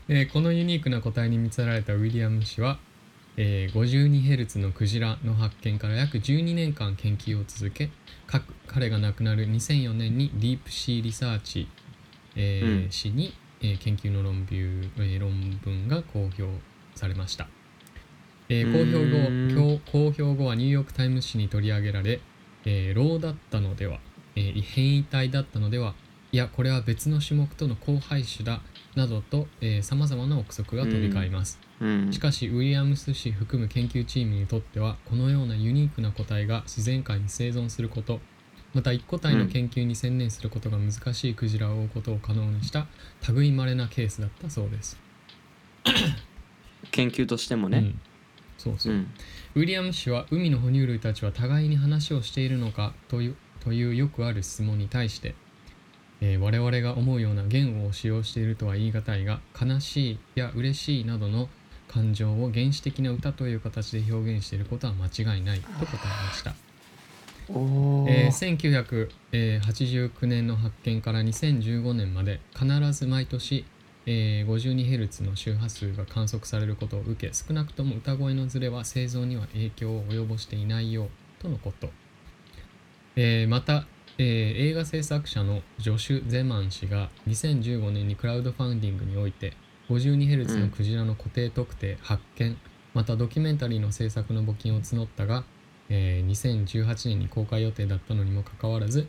[0.07, 2.77] ーこのユニークな個体に魅せられたウィリアム氏は、
[3.37, 7.89] えー 52Hz のクジラの発見から約12年間研究を続け
[8.27, 11.67] か彼が亡くなる2004年に Deep Sea Research、
[12.35, 12.91] えーうん。
[12.91, 15.31] 誌に、えー研究の論文,、えー論
[15.63, 16.43] 文が公表
[16.93, 17.47] されました、
[18.49, 22.21] えー公表後公表後はニューヨーク・タイムズ紙に取り上げられ、
[22.65, 23.99] えー、ローだったのでは、
[24.35, 25.95] えー変異体だったのでは
[26.31, 28.61] いやこれは別の種目との交配種だ
[28.95, 29.47] などと
[29.81, 32.11] さまざまな憶測が飛び交います、うん。
[32.11, 38.19] しかしウィリアムス氏含む研究チームにとってはこのようなユニークな個体が自然界に生存すること
[38.73, 42.87] また一個体の研究に専念することが難しいクジラを追うことを可能にした
[43.31, 44.99] 類まれなケースだったそうです。
[46.91, 47.77] 研究としてもね。
[47.77, 47.99] うん、
[48.65, 48.93] そうそう。
[48.93, 49.07] う、ん。
[49.55, 55.35] ウィリアム氏は海の哺乳類たちは互いに話をしているのかというというよくある質問に対して、
[56.21, 61.49] えー我々が思うような言語を使用しているとは言い難いが悲しいや嬉しいなどの
[61.87, 66.55] 感情を原始的な歌という形で表現していることは間違いないと答えました。
[67.49, 68.95] えー
[69.31, 73.65] 1989年の発見から2015年まで必ず毎年、
[74.07, 81.89] えー 52Hz の周波数が観測されることを受け少なくとも歌声のズレは製造には影響を及ぼしていないようとのこと、
[83.15, 83.87] えーまた、
[84.17, 89.53] えー映画制作者のジョシュ・ゼマン氏が2015年にクラウドファンディングにおいて
[89.89, 92.57] 52Hz のクジラの固定特定、発見
[92.93, 95.43] またドキュメンタリーの制作の募金を募ったが
[95.89, 99.07] えー2018年に公開予定だったのにもかかわらず、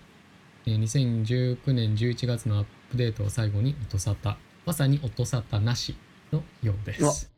[0.66, 4.45] えー2019年11月のアップデートを最後に音沙汰。
[4.66, 5.96] まさに音沙汰なし
[6.32, 7.30] のようです。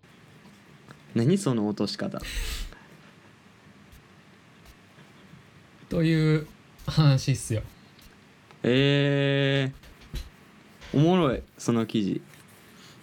[1.14, 2.18] 何その落とし方。
[5.90, 6.46] という
[6.86, 7.62] 話っすよ。
[8.62, 12.22] えー、おもろいその記事。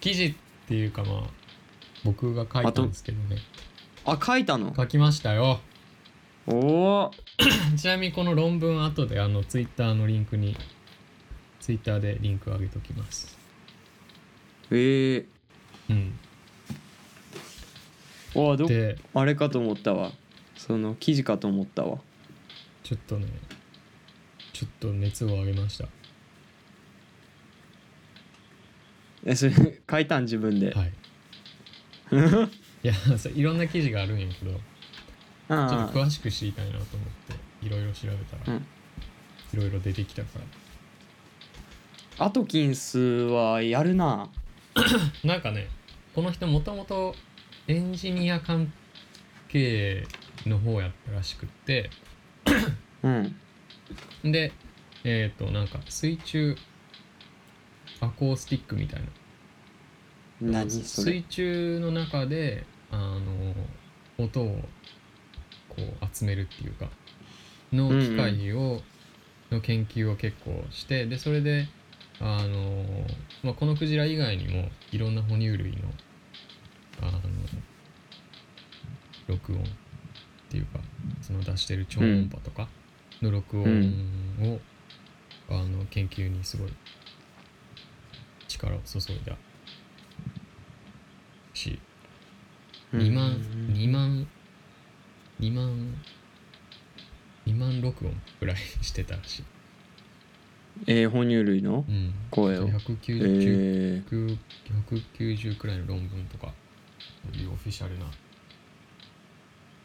[0.00, 0.34] 記事っ
[0.66, 1.22] ていうかまあ
[2.04, 3.36] 僕が書いたんですけどね。
[4.04, 4.74] あ書いたの？
[4.76, 5.60] 書きましたよ。
[6.48, 7.10] おお
[7.78, 10.56] ちなみにこの論文後であのツイッターのリンクに
[11.60, 13.45] ツイッターでリンク上げときます
[14.70, 14.74] え。
[14.74, 15.24] ー、
[15.90, 16.18] うん。
[18.34, 20.12] おーどであれかと思ったわ。
[20.56, 21.98] その記事かと思ったわ。
[22.82, 23.26] ちょっとね
[24.52, 25.86] ちょっと熱を上げました。
[29.24, 29.52] えそれ
[29.90, 30.92] 書いたん自分で、はい。
[32.84, 34.60] いや、そういろんな記事があるんやけど、ちょっ
[35.48, 37.08] あと詳しく知りたいなと思っ
[37.60, 38.66] て、いろいろ調べたら、うん。
[39.52, 40.44] いろいろ出てきたから。
[42.18, 44.30] あアトキンスはやるな
[45.24, 45.68] なんかね、
[46.14, 47.14] この人もともと
[47.68, 48.72] エンジニア関
[49.48, 50.06] 係
[50.46, 51.90] の方やったらしくって、
[53.02, 53.36] うん。
[54.32, 54.52] で、
[55.04, 56.56] えっ、と、なんか水中
[58.00, 59.08] アコースティックみたいな。
[60.68, 63.54] 水中の中であの
[64.18, 64.60] 音を
[65.70, 66.90] こう集めるっていうか
[67.72, 68.82] の機械を、
[69.50, 71.68] の研究を結構してでそれで
[72.20, 73.06] あの、
[73.46, 75.88] まあ、このクジラ以外にもいろんな哺乳類の
[77.00, 77.20] あの
[79.28, 79.62] 録音っ
[80.50, 80.80] ていうか
[81.22, 82.66] その出してる超音波とか
[83.22, 83.92] の録音
[84.42, 84.58] を、
[85.48, 86.72] あの研究にすごい
[88.48, 89.36] 力を注いだ
[91.54, 91.78] し
[92.92, 93.40] 2万
[93.72, 94.26] 2万
[95.40, 95.94] 2万
[97.46, 99.44] 2万録音ぐらいしてたらしい、
[100.86, 102.68] えー、哺乳類のうん、声を。
[102.68, 104.38] 190、えー、
[104.88, 106.52] 190くらいの論文とか
[107.32, 108.06] そういうオフィシャルな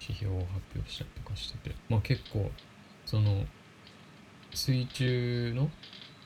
[0.02, 1.76] 指標を発表したりとかしてて。
[1.90, 2.52] まあ結構
[3.06, 3.46] その
[4.54, 5.70] 水中の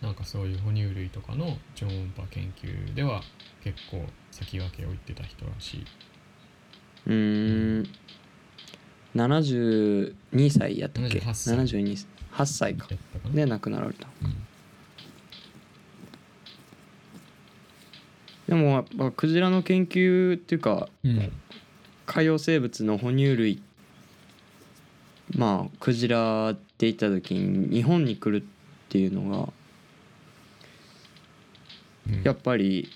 [0.02, 3.22] なんかそういう哺乳類とかの超音波研究では
[3.64, 5.86] 結構先駆けを言ってた人らしい。
[7.08, 7.90] うーん。
[9.16, 11.56] 72歳やったっけ？78歳。
[11.56, 12.76] 72 8歳。
[12.76, 12.88] か。
[13.34, 14.08] で亡くなられた。
[14.24, 14.36] うん
[18.48, 21.32] でもやっぱクジラの研究っていうかうん。
[22.06, 23.62] 海洋生物の哺乳類
[25.36, 28.46] まあクジラって言った時に日本に来るっ
[28.90, 29.50] ていうのが
[32.08, 32.24] うん。
[32.24, 32.90] やっぱり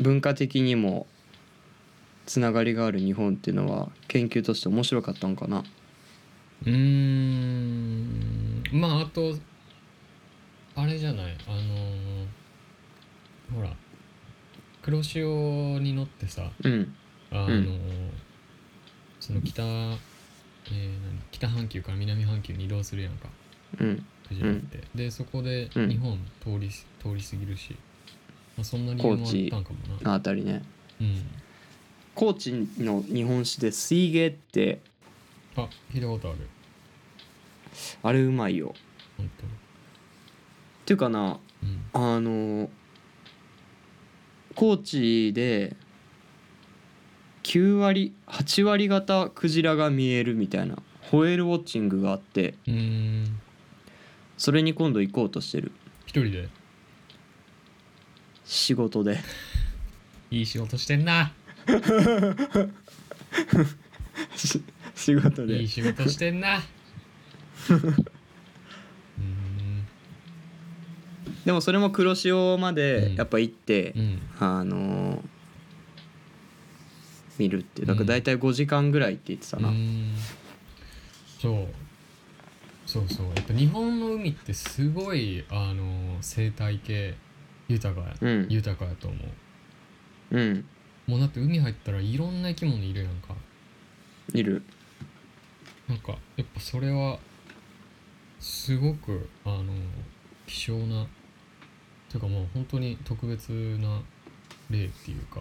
[0.00, 1.06] 文化的にも
[2.26, 5.64] つながりがある日本っていうのは研究として面白かったんかな。
[6.64, 8.62] うーん。
[8.72, 9.34] まああと
[10.76, 11.36] あれじゃない。
[11.48, 12.26] あのー
[13.52, 13.74] ほら
[14.82, 16.94] 黒潮に乗ってさうん。
[17.30, 18.10] あのーうん。
[19.20, 19.90] その北、えー
[20.72, 23.28] 何北半球から南半球に移動するやんか。
[23.80, 24.04] うん。
[24.28, 25.88] クジラって、でそこでうん。
[25.88, 27.76] 日本通り,、通り過ぎるし、
[28.56, 30.10] まあ、そんな理由もあったんかもな。
[30.12, 30.62] ああたりね。
[31.00, 31.22] うん。
[32.14, 34.80] 高知の日本酒で水芸って
[35.56, 36.38] あ聞いたことある。
[38.02, 38.74] あれうまいよ。
[39.16, 39.30] 本っ
[40.86, 41.38] ていうかな
[41.92, 42.16] 当うん。
[42.16, 42.70] あの
[44.60, 45.74] 高知で
[47.44, 52.74] 9割8割方クジラが見えるみたいなホエールウォッチングがあってうー
[53.22, 53.40] ん
[54.36, 55.72] それに今度行こうとしてる。
[56.04, 56.50] 一人で？
[58.44, 59.20] 仕事で。
[60.30, 61.32] いい仕事してんな。
[64.36, 64.62] し
[64.94, 65.62] 仕事で。
[65.62, 66.62] いい仕事してんな
[71.44, 72.74] でもそれも黒潮まうん。
[72.74, 74.18] でやっぱ行って、うん。
[74.38, 75.20] あのー
[77.40, 77.86] 見るっていう。
[77.86, 80.14] だから大体5時間ぐらいって言ってたな、うーん。
[81.40, 81.66] そう。
[82.86, 83.26] そうそう。
[83.34, 87.14] やっぱ日本の海ってすごいあの生態系
[87.68, 88.46] 豊かや、うん。
[88.50, 89.16] 豊かやと思
[90.32, 90.36] う。
[90.36, 90.64] うん。
[91.06, 93.34] もうだって海入ったらいろんな生き物いるやんか。
[94.34, 94.62] いる。
[95.88, 97.18] なんかやっぱそれは
[98.38, 99.64] すごくあの
[100.46, 101.06] 希少な
[102.10, 104.00] というかもう本当に特別な
[104.68, 105.40] 例っていうか、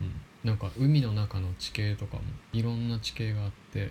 [0.00, 2.22] うん、なんか海の中の地形とかも
[2.52, 3.90] いろんな地形があって、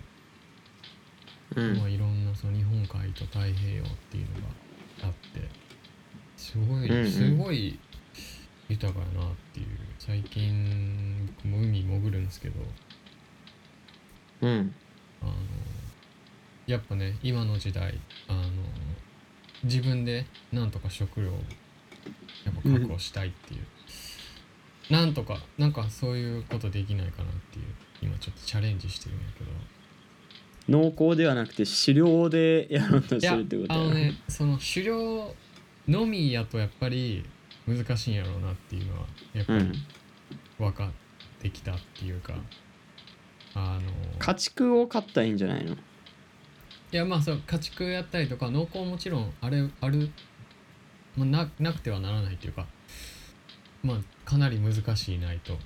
[1.54, 1.78] うん。
[1.78, 4.40] まあ、いろんなその日本海と太平洋っていうの
[5.02, 5.48] があって
[6.36, 7.78] すごい、すごい
[8.68, 9.66] 豊かやなっていう。
[9.98, 12.54] 最近僕も海潜るんですけど
[14.42, 14.74] うん。
[15.22, 15.32] あの
[16.66, 18.42] やっぱね今の時代あの
[19.64, 21.32] 自分でなんとか食料を
[22.44, 27.64] やっぱ確保したいっていう、なんとかなんかそういうことできないかなっていう
[28.02, 29.50] 今ちょっとチャレンジしてるんやけど。
[30.68, 35.34] 農耕ではなくて狩猟でやろうとしてるってことあやのねその狩猟
[35.88, 37.24] のみやとやっぱり
[37.66, 39.72] 難しいんやろうなっていうのはやっぱりうん。
[40.58, 40.90] 分かっ
[41.40, 42.34] てきたっていうか、
[43.54, 45.74] あの家畜を飼ったらいいんじゃないの？
[46.92, 50.10] いやまあそう家畜やったりとか農耕もちろんあれある、
[51.16, 52.66] まあ、ななくてはならないというか
[53.82, 55.56] まあかなり難しいないと。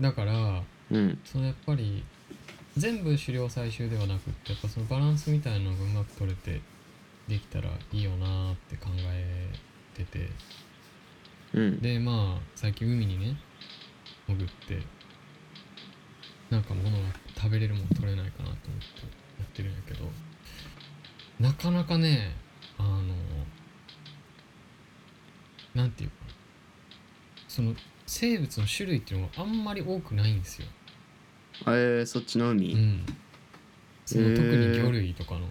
[0.00, 1.18] だからうん。
[1.24, 2.04] そのやっぱり
[2.76, 6.60] 全部狩猟採集ではなくってやっぱそのバランスみたいなのがうまく取れて
[7.26, 9.48] できたらいいよなーって考え
[9.94, 10.28] てて。
[11.54, 11.80] うん。
[11.80, 13.36] でまあ最近海にね
[14.26, 14.82] 潜って
[16.50, 16.96] なんか物が
[17.36, 20.04] 食べれるもの取れないかなと思ってやってるんやけど
[21.40, 22.34] なかなかね
[22.78, 23.14] あの
[25.74, 26.16] なんていうか
[27.46, 27.74] その
[28.06, 30.66] 生物の種類っていうのがあんまり多くないんですよ。
[31.66, 33.06] えー、そっちの海、うん、
[34.06, 35.46] その特に魚類とかの。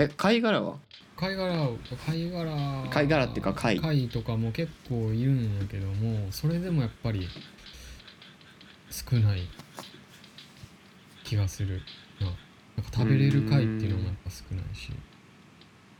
[0.00, 0.76] え貝殻は？
[1.16, 1.68] 貝殻
[2.06, 2.88] 貝殻。
[2.90, 3.80] 貝殻っていうか貝。
[3.80, 7.28] 貝とかも結構いるんやけどもそれでもやっぱり
[8.90, 9.48] 少ない
[11.28, 11.82] 気がする。
[12.20, 12.42] ななんか
[12.90, 14.90] 食べれる貝っていうのもやっぱ少ないし。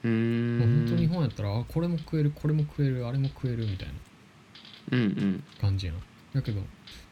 [0.04, 0.58] うーん。
[0.58, 3.94] もう本当日本やったらあこれも食えるこれも食えるあれも食えるみたいな。
[4.92, 5.44] うんうん。
[5.60, 5.96] 感じやん
[6.32, 6.62] だけど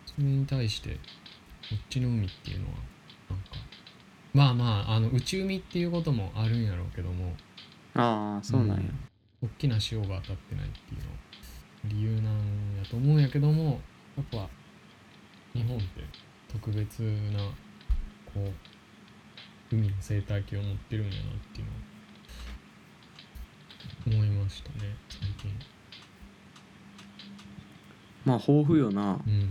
[0.07, 0.97] それに対してこ
[1.75, 2.73] っちの海っていうのは
[3.31, 3.45] なんか
[4.33, 7.35] まあまああの内海っていうこともあるんやろうけども。
[7.95, 8.85] ああそうなんや、
[9.43, 11.07] 大きな潮が当たってないっていうの
[11.85, 13.81] 理由なんやと思うんやけども
[14.17, 14.49] やっぱ
[15.55, 15.87] 日本って
[16.53, 17.41] 特別な
[18.37, 18.53] こ
[19.72, 21.20] う海の生態系を持ってるんやなっ
[21.55, 21.68] ていう
[24.12, 24.77] のを思いましたね
[25.09, 25.51] 最近。
[28.27, 29.18] まあ豊富よな。
[29.27, 29.49] うん。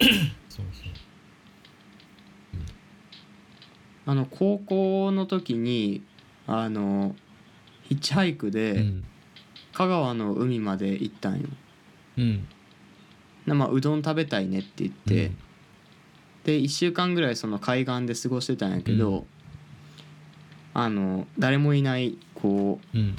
[0.48, 1.04] そうそう。
[4.06, 6.02] あの高校の時に
[6.46, 7.14] あの
[7.82, 9.04] ヒッチハイクでうん。
[9.72, 11.48] 香川の海まで行ったんよ、
[12.18, 12.46] うん
[13.46, 15.32] でまあ、うどん食べたいねって言って、
[16.44, 19.24] で1週間ぐらいその海岸で過ごしてたんやけど、う
[20.74, 23.00] あの誰もいないこうん。
[23.00, 23.14] う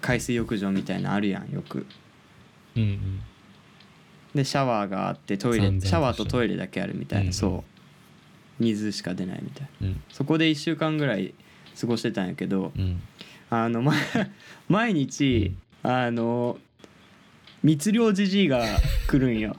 [0.00, 1.86] 海水浴場みたいなのあるやんよく。
[2.76, 3.20] うんうん。
[4.34, 7.64] でシャワーがあってトイレ散々とシャワーとトイレだけあるみたいな、うんそ
[8.58, 8.62] う。
[8.62, 9.88] 水しか出ないみたいな。
[9.88, 10.02] うん。
[10.10, 11.34] そこで1週間ぐらい
[11.80, 13.00] 過ごしてたんやけどうん。
[13.50, 13.92] あの、ま、
[14.68, 16.58] 毎日あの
[17.66, 18.64] 密漁じじいが
[19.08, 19.56] 来るんよ。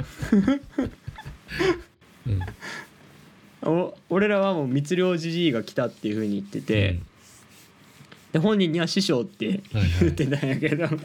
[2.25, 3.69] うん。
[3.69, 6.99] お俺らはもう密漁じじいが来たっていう風に言ってて、
[8.31, 9.91] で本人には師匠ってはいはい。
[9.99, 10.99] 言ってたんやけど、うん。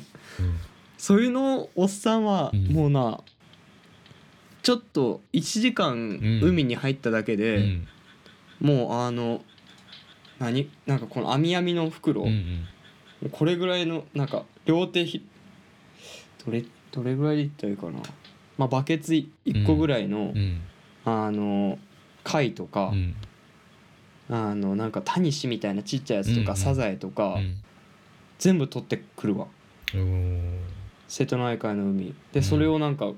[0.97, 2.67] そういうのおっさんはうん。
[2.69, 3.19] もうな、
[4.63, 6.41] ちょっと1時間ん。
[6.41, 7.89] 海に入っただけうで、ん。
[8.61, 9.43] もうあの
[10.39, 12.67] 何なんかこの網網の袋、うん
[13.23, 13.31] うん。
[13.31, 15.27] これぐらいのなんか両手ひ
[16.47, 17.93] どれどれぐらいでいったらいいかな、
[18.59, 20.61] まあ、バケツ1個ぐらいの、うん
[21.05, 21.79] あの
[22.25, 23.15] 貝とか、うん。
[24.29, 26.57] あのなんかタニシみたいなちっちゃいやつとか、うんうん。
[26.57, 27.57] サザエとか、うん。
[28.39, 29.47] 全部取ってくるわ。
[31.09, 32.15] 瀬戸内海の海。
[32.33, 32.43] でうん。
[32.43, 33.13] それをなんか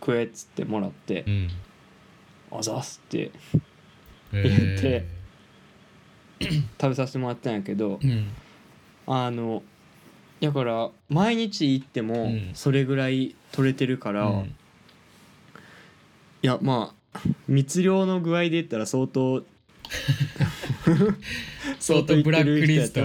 [0.00, 1.48] 食えっつってもらってうん
[2.52, 3.30] 「あざっす」って
[4.32, 5.06] え言って
[6.80, 8.28] 食べさせてもらったんやけどうん。
[9.06, 9.62] あの
[10.40, 12.50] だから毎日行ってもうん。
[12.54, 14.54] それぐらい取れてるから、うん。
[16.42, 19.44] いやまあ密漁の具合で言ったら相当
[21.80, 23.00] 相当ブラックリスト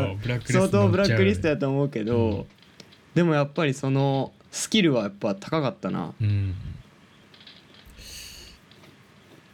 [0.52, 2.46] 相当ブラックリストややと思うけど、うん
[3.14, 6.14] でもやっぱりそのスキルはやっぱ高かったな。
[6.20, 6.56] うん。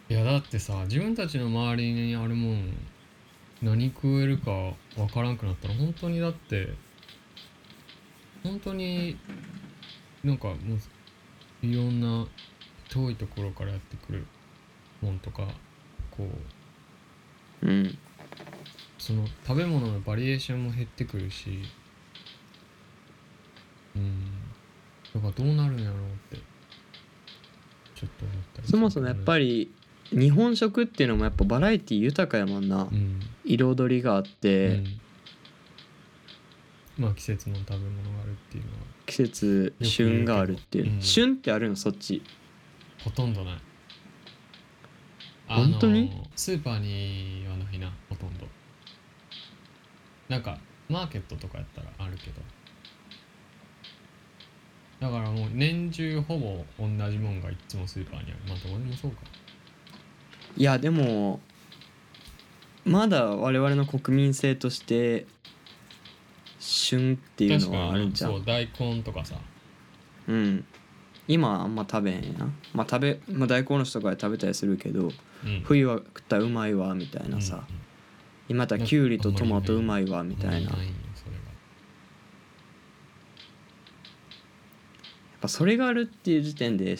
[0.10, 2.74] いやだってさ自分たちの周りにあるもん
[3.62, 6.70] 何食えるかわからんくなったら本当にだって
[8.44, 9.18] 本当に
[10.24, 10.56] なんかも
[11.64, 12.28] ういろんな
[12.90, 14.26] 遠いところからやってくる
[15.02, 15.48] もんとか
[16.12, 16.28] こ
[17.64, 17.98] ううん。
[18.98, 21.60] その食べ物のバリエーションも減ってくるし
[23.96, 24.26] うん。
[25.14, 26.00] だからどうなるんやろう
[26.36, 26.44] って
[27.96, 29.72] ちょっと思ったりそもそもやっぱり
[30.12, 35.02] 日本食っていうのもやっぱバラエティ豊かやもんな、うん、彩りがあって、うん
[37.00, 38.78] まあ季節の食べ物があるっていうのは。
[39.06, 41.02] 季節旬があるっていう、うん。
[41.02, 42.22] 旬ってあるのそっち。
[43.04, 43.58] ほとんどない。
[45.48, 46.12] 本当に？
[46.36, 48.46] スーパーにはないなほとんど。
[50.28, 52.42] なんかマーケットとかやったらあるけど。
[55.00, 58.40] だからもう年中ほぼ同じもんがいつもスーパーにある。
[58.48, 59.18] まあどこでもそうか。
[60.58, 61.40] いやでも
[62.84, 65.26] まだ我々の国民性として
[66.90, 69.36] 旬っていうのはあるんじゃそう大根とかさ。
[70.28, 70.66] うん。
[71.28, 72.56] 今あんま食べへんやん。
[72.74, 75.10] まあ食べ、まあ、大根の人とかで食べたりするけど
[75.44, 75.62] うん。
[75.64, 77.66] 冬は食ったらうまいわみたいなさ、うんうん。
[78.50, 81.38] 今だったらきゅうりとトマトうまいわみたいな、やっないんよそれが。
[85.42, 86.98] ぱそれがあるっていう時点で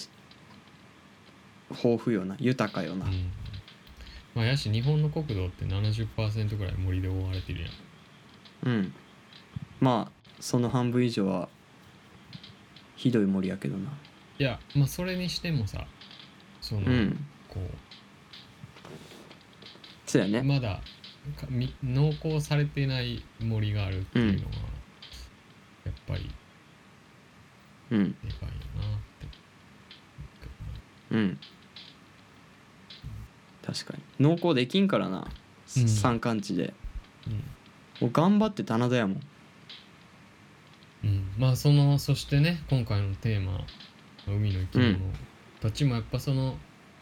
[1.72, 2.36] 豊富よな。
[2.40, 3.32] 豊かよな、うん。
[4.36, 7.72] まあやし日本の国土って70%ぐらい森で覆われてるやん。
[8.66, 8.94] うん
[9.80, 11.50] まあその半分以上は
[12.96, 13.90] ひどい森やけどな。
[14.38, 15.86] いやまあそれにしてもさ
[16.62, 17.26] その、うん。
[17.48, 17.60] こ
[20.06, 20.40] そうやね。
[20.40, 20.82] うまだ
[21.38, 24.54] かみ濃厚されてない森があるっていうのは、
[25.86, 26.30] やっぱり
[27.92, 28.12] うん。
[28.12, 29.28] でかいよなって。
[31.12, 31.40] うん。
[33.66, 34.04] 確かに。
[34.20, 35.28] 濃厚できんからな、
[35.78, 35.88] うん。
[35.88, 36.74] 山間地で。
[37.28, 37.34] うん。
[38.02, 39.22] もう頑張って棚田やもん
[41.04, 43.66] うん、まあそのそしてね今回のテーマ
[44.28, 45.14] 「海の生き物」うん。
[45.62, 46.58] たちもやっぱその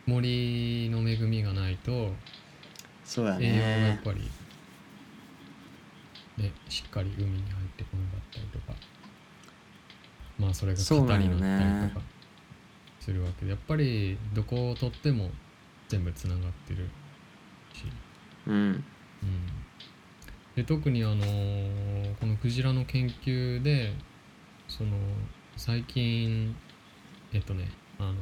[0.05, 2.13] 森の恵みがないと
[3.03, 4.21] そうや栄養がやっねぱり
[6.37, 8.75] ねしっかり海に入ってこなかったりとか。
[10.39, 11.65] まあそれが型になったね。
[11.65, 12.01] りとか
[12.99, 15.31] するわけでやっぱりどこをとっても
[15.87, 16.89] 全部つながってる
[17.73, 17.85] し、
[18.45, 18.83] うん。
[19.23, 19.56] うん、
[20.57, 23.93] で特にあのーこのクジラの研究で
[24.67, 24.97] その
[25.55, 26.55] 最近
[27.31, 28.15] えっとねあの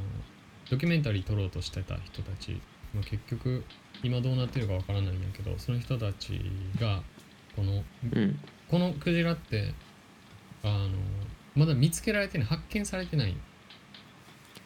[0.69, 2.61] ドキュメンタリー撮ろうとしてた人たち
[2.93, 3.63] まあ結局
[4.03, 6.41] 今どうなってるかわからないんやけどその人たち
[6.79, 7.01] が
[7.55, 7.83] この
[8.13, 8.39] うん。
[8.69, 9.73] このクジラって
[10.63, 10.89] あの
[11.55, 13.37] まだ見つけられてない発見されてない。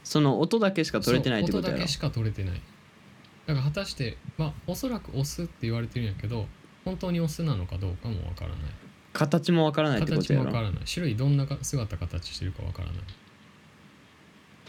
[0.04, 1.76] その音だけしか取れてないってことやろ？
[1.76, 2.62] 音だけしか取れてない。
[3.46, 6.48] だから果たしてまあおそらくオスって言われてるんやけど
[6.90, 8.58] 本当にオスなのかどうかもわからない。
[9.14, 10.82] 形もわからないってこと形もわからない。
[10.92, 12.98] 種類どんなか姿形してるかわからない。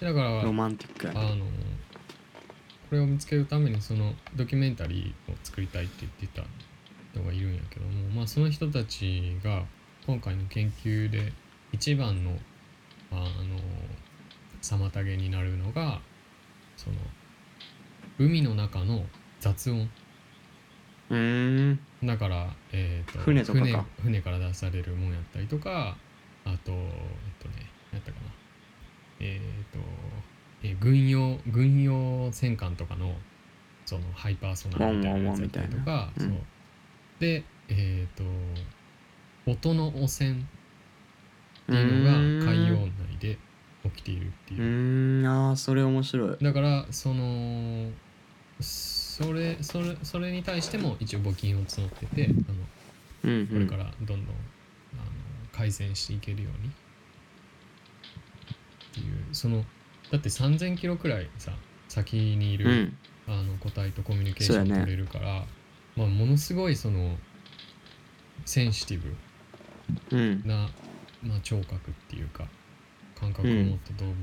[0.01, 1.21] だからロマンティックやね。
[1.21, 1.51] あのこ
[2.91, 6.47] れを見つけるためにそのドキュメンタリーを作りたいって言ってた
[7.15, 9.65] 人がいるんやけどもまあその人たちが
[10.07, 11.33] 今回の研究で
[11.73, 12.33] 一番の
[13.13, 13.59] あの
[14.61, 16.01] 妨げになるのが
[16.77, 16.97] その
[18.19, 19.05] 海の中の
[19.41, 19.89] 雑音
[21.11, 21.81] うーん。
[22.05, 23.65] だから、えー、と船とかか。
[23.65, 25.97] 船船から出されるもんやったりとか
[26.45, 26.79] あとえっ
[27.39, 28.33] とね何やったかな。
[29.21, 29.79] えっ、と、
[30.63, 33.15] えー軍用軍用戦艦とかの
[33.85, 36.11] そのハイパーソナーみたいなやつやったりとか、
[37.19, 38.25] でえっ、と
[39.51, 40.35] 音の汚染っ
[41.67, 43.39] ていうのが海洋内で
[43.85, 44.63] 起きているってういう。
[44.63, 45.27] ーん。
[45.27, 46.37] あーそれ面白い。
[46.41, 47.91] だからその
[48.61, 49.00] そ
[49.33, 52.35] れそれそれに対しても一応募金を募っててあの
[53.25, 53.47] うんうん。
[53.49, 54.31] これからどんどん、あの
[55.53, 56.69] 改善していけるように。
[56.69, 56.73] っ
[58.93, 59.65] ていうその
[60.11, 61.53] だって3,000キロくらいさ
[61.89, 62.97] 先にいる、うん。
[63.29, 65.45] あの個体とコミュニケーション取れるから、
[65.97, 67.17] まあ、ものすごいその
[68.45, 69.01] センシティ
[70.11, 70.43] ブうん。
[70.47, 70.69] な、
[71.23, 72.49] まあ、聴覚っていうか
[73.19, 74.19] 感覚を持った動物や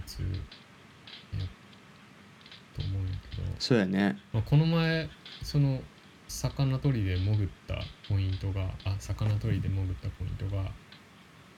[2.78, 4.18] と思うんやけど、そうやね。
[4.32, 5.10] まあ、この前
[5.42, 5.82] その
[6.28, 7.76] 魚取りで潜った
[8.08, 10.72] ポイントがあ魚取りで潜ったポイントが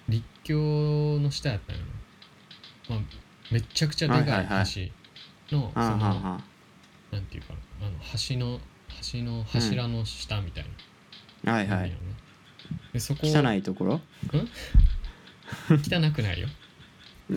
[0.07, 1.87] 立教の下やったんやな、
[2.89, 2.99] まあ、
[3.51, 4.47] めっちゃくちゃでかい
[5.49, 6.41] 橋のそのは
[7.11, 7.97] なんていうかなあの
[8.29, 8.59] 橋の
[9.11, 10.65] 橋の柱の下みたい
[11.43, 11.97] な、はいはい。
[12.93, 14.01] でそこ汚いところ？
[15.69, 16.47] 汚くないよ。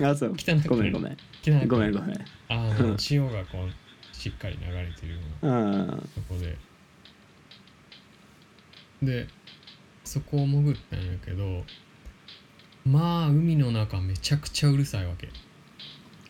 [0.03, 0.33] あそう。
[0.33, 0.69] 汚くない。
[0.69, 1.13] ごめんごめん。
[1.43, 6.11] 汚くごめんごめんあの潮がこうしっかり流れてるようなうん。
[6.15, 6.57] そこで。
[9.03, 9.27] で
[10.05, 11.65] そこを潜ったんやけど
[12.85, 15.27] まあ海の中めちゃくちゃうるさいわけ。
[15.27, 15.31] へ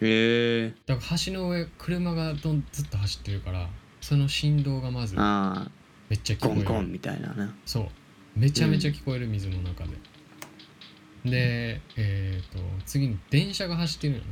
[0.01, 3.69] えだから橋の上車がどんずっと走ってるから
[4.01, 5.71] その振動がまずあ
[6.09, 6.65] めっちゃあ聞こえる。
[6.65, 7.51] ゴンゴンみたいなね。
[7.65, 7.89] そう。
[8.37, 14.27] めちゃめちゃ聞こえる水の中で、でえっ、と次に電車が走ってるよね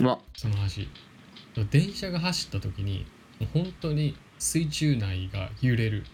[0.00, 0.18] うわ。
[0.36, 0.54] その
[1.54, 3.06] 橋電車が走った時に
[3.40, 6.04] もう本当に水中内が揺れる。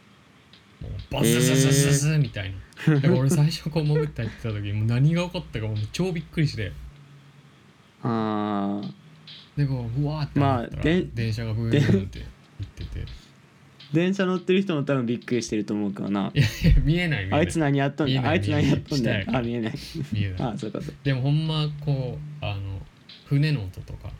[0.81, 2.55] もうバズズズズズみたい
[2.87, 6.73] な、だから俺最初こう潜って入ってた時もう何が起こったかもう超びっくりして
[8.03, 8.91] あー
[9.59, 13.05] でこううわーって、まあで電車がブーンって行ってて
[13.93, 19.75] 電車乗ってる人も多分びっくりしてると思うからないやいや見えない見えないあいつ何やっとんだあいつ何やっとんだあ見えない
[20.13, 22.81] 見えないあそういうことでもほんまこうあの
[23.31, 24.11] 船の音とか。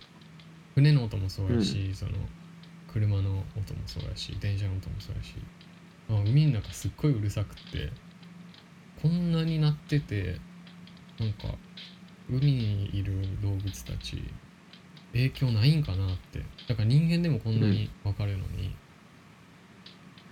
[0.77, 2.13] 船の音もそうやし、その
[2.93, 5.35] 車の音もそうやし電車の音もそうやし。
[6.09, 7.91] あ海の中すっごいうるさくって
[9.03, 10.39] こんなになってて
[11.19, 11.57] なんか
[12.29, 14.23] 海にいる動物たち
[15.13, 16.39] 影響ないんかなって。
[16.69, 18.77] だから人間でもこんなに分かるのに、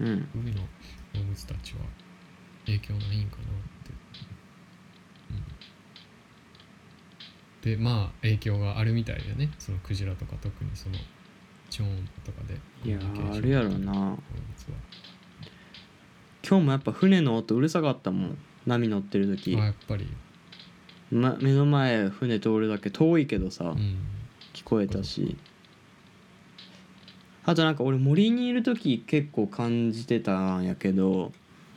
[0.00, 0.28] うん。
[0.34, 0.58] 海の
[1.14, 1.80] 動物たちは
[2.66, 3.46] 影響ないんかなっ
[3.82, 3.90] て、
[5.30, 5.42] うん、
[7.62, 9.50] でまあ影響があるみたいでね。
[9.58, 10.96] そのクジラとか特にその
[11.70, 12.58] 超音波とかで。
[12.88, 12.98] いや
[13.32, 14.16] あるやろな。
[16.48, 18.38] 今日もやっぱ船の音うるさかったもん。
[18.66, 20.06] 波乗ってる時、あやっぱり。
[21.10, 23.98] ま、目の前船通るだけ遠いけどさ、うん。
[24.52, 25.36] 聞こえたし。
[27.44, 31.32] あとなんか俺森にいる時結構感じてたんやけど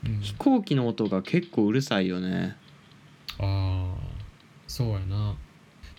[0.06, 0.20] うん。
[0.20, 2.58] 飛行機の音が結構うるさいよね。
[3.40, 3.96] ああ
[4.68, 5.36] そうやな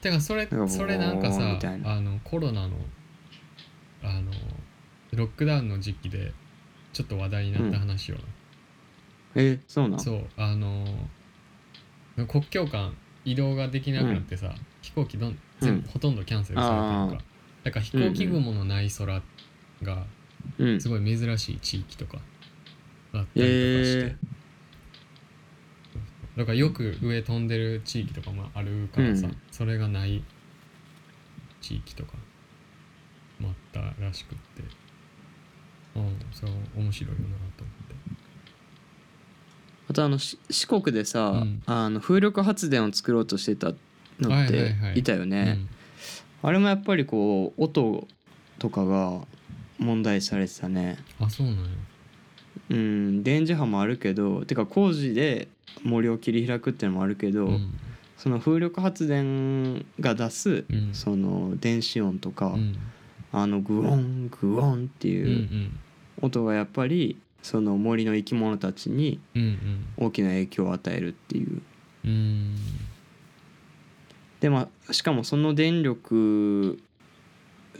[0.02, 2.76] てかそれそれなんかさあのコロナの
[4.02, 4.30] あの
[5.12, 6.32] ロックダウンの時期で
[6.92, 8.22] ちょっと話題になった話よな、
[9.36, 10.00] えそうなん？
[10.00, 10.84] そうあの
[12.26, 12.94] 国境間
[13.24, 16.70] 移動ができなくなってさ、飛行機どん全部ほとんどキャンセルされ
[17.08, 17.24] てるか
[17.64, 19.22] だから飛行機雲のない空
[19.82, 20.04] が
[20.58, 20.80] うん。
[20.80, 22.18] すごい珍しい地域とか
[23.12, 23.81] あったりとか
[26.36, 29.36] だからよく上飛んでる地域とかもあるからさ、うん。
[29.50, 30.22] それがない
[31.60, 32.12] 地域とか
[33.38, 34.62] もあったらしくって。
[35.94, 37.26] うんそう面白いよな
[37.56, 37.94] と思って。
[39.90, 41.62] あとあのし四国でさ、うん。
[41.66, 43.72] あの風力発電を作ろうとしてた
[44.18, 44.98] のっはいはいてはい。
[45.00, 45.58] いたよね、
[46.42, 48.06] あれもやっぱりこう音
[48.58, 49.20] とかが
[49.78, 50.96] 問題視されてたね。
[51.20, 51.62] うん、あそうなんや。
[52.70, 55.48] うん電磁波もあるけどてか工事で
[55.82, 57.78] 森を切り開くっていうのもあるけど、うん。
[58.16, 60.90] その風力発電が出す、うん。
[60.92, 62.76] その電子音とか、うん。
[63.32, 65.80] あのグオングオンっていうん
[66.20, 69.20] 音がやっぱりその森の生き物たちに
[69.96, 71.62] 大きな影響を与えるっていう。
[72.04, 72.56] うん。
[74.40, 76.78] でまあしかもその電力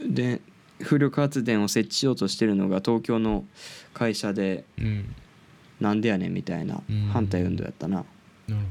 [0.01, 0.41] で
[0.81, 3.45] 風力発電を設置しようとしてるのが東京の
[3.93, 5.15] 会社でうん
[5.83, 7.09] なんでやねんみたいなうん。
[7.13, 8.05] 反対運動やったな、なる
[8.47, 8.65] ほどね。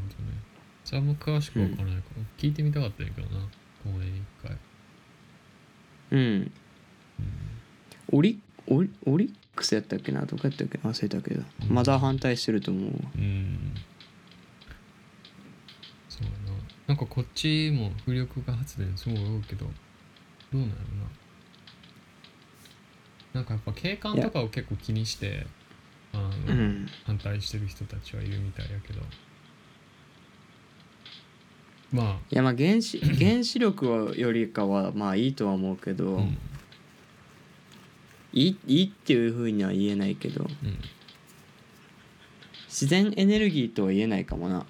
[0.84, 3.40] それはもう詳しくわからないから、聞いてみたかったんやけどな。
[3.84, 4.56] これ一回。
[6.12, 6.52] うん。
[8.12, 10.22] オリオリオリックスやったっけな？
[10.22, 10.78] どこやったっけ？
[10.78, 11.74] 忘れたけど、うん。
[11.74, 12.92] まだ反対してると思うわ。
[13.16, 13.74] うん。
[16.08, 16.36] そうやな。
[16.88, 19.70] なんかこっちも風力発電すごい多いけどど
[20.52, 21.10] うなんやろな。
[23.34, 25.46] なんかやっぱ景観とかを結構気にして
[26.12, 26.88] あの、うん。
[27.06, 29.00] 反対してる人たちはいるみたいやけど。
[31.92, 32.16] まあ。
[32.30, 36.38] いやまあ原子 原子力よりかはまあいいとは思うけど、うん。
[38.32, 40.78] いいいいっていうふうには言えないけどうん。
[42.66, 44.66] 自然エネルギーとは言えないかもな。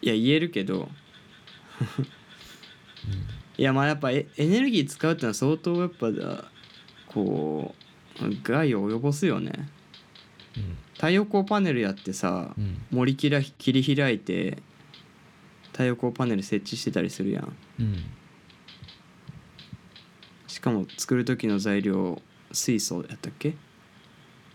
[0.00, 0.88] いや言えるけど。
[3.56, 6.44] いやまあやっぱエエネルギー使うってのは相当やっぱだ
[7.06, 7.74] こ
[8.20, 9.52] う害を及ぼすよね。
[9.56, 9.77] うん
[10.94, 12.78] 太陽光パネルやってさうん。
[12.90, 14.58] 森切ら切り開いて
[15.72, 17.56] 太陽光パネル設置してたりするやん。
[17.80, 18.04] うん。
[20.46, 23.54] しかも作る時の材料水素やったっけ？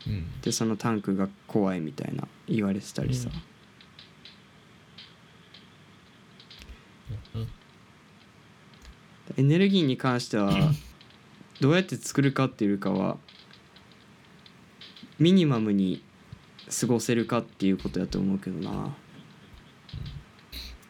[0.05, 0.41] うん。
[0.41, 3.29] でそのタンクが怖いみたいな言われてたりさ、
[9.37, 10.51] エネルギーに関しては
[11.61, 13.17] どうやって作るかっていうかは
[15.19, 16.03] ミニマムに
[16.79, 18.95] 過ごせるかっていうことやと思うけどな。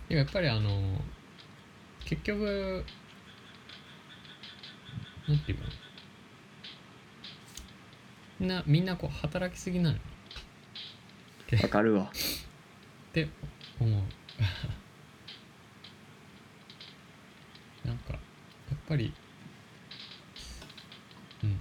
[0.08, 1.02] でもやっぱりあの
[2.06, 2.84] 結局
[5.28, 5.70] なんていうかな
[8.40, 9.98] みんなみんなこう働きすぎなの
[11.62, 12.12] わかるわ。
[13.10, 13.28] って
[13.80, 14.02] 思う。
[17.88, 18.20] なんかやっ
[18.88, 19.14] ぱり
[21.44, 21.60] うん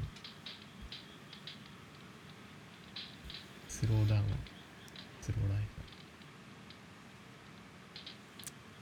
[3.68, 4.22] スローダウン
[5.20, 5.58] スローライ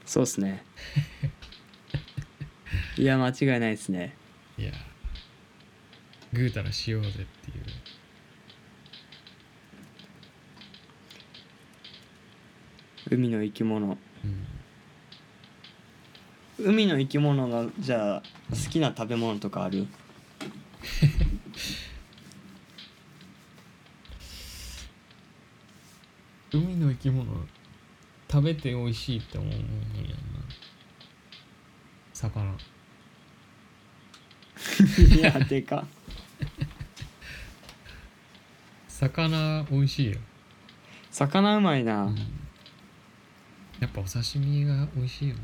[0.11, 0.61] そうっすね。
[2.99, 4.13] いや間違いないですね。
[4.57, 4.73] いや
[6.33, 7.27] ぐうたらしようぜっていう。
[13.09, 13.97] 海の生き物。
[16.59, 16.65] うん。
[16.65, 19.87] 海の生き物がじゃあ好きな食べ物とかある？
[26.51, 27.47] 海の生き物
[28.31, 29.67] 食べて美味しいって思うもんやんな。
[32.13, 32.55] 魚。
[35.17, 35.85] いやでか。
[38.87, 40.19] 魚美味しいよ、
[41.09, 42.15] 魚うまいな、うん。
[43.79, 45.41] やっぱお刺身が美味しいよな。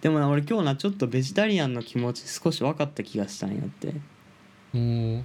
[0.00, 3.92] でもな俺今日なちょっとベジタリアンの気持ち少し分かった気がしたんやって。
[4.72, 5.24] もう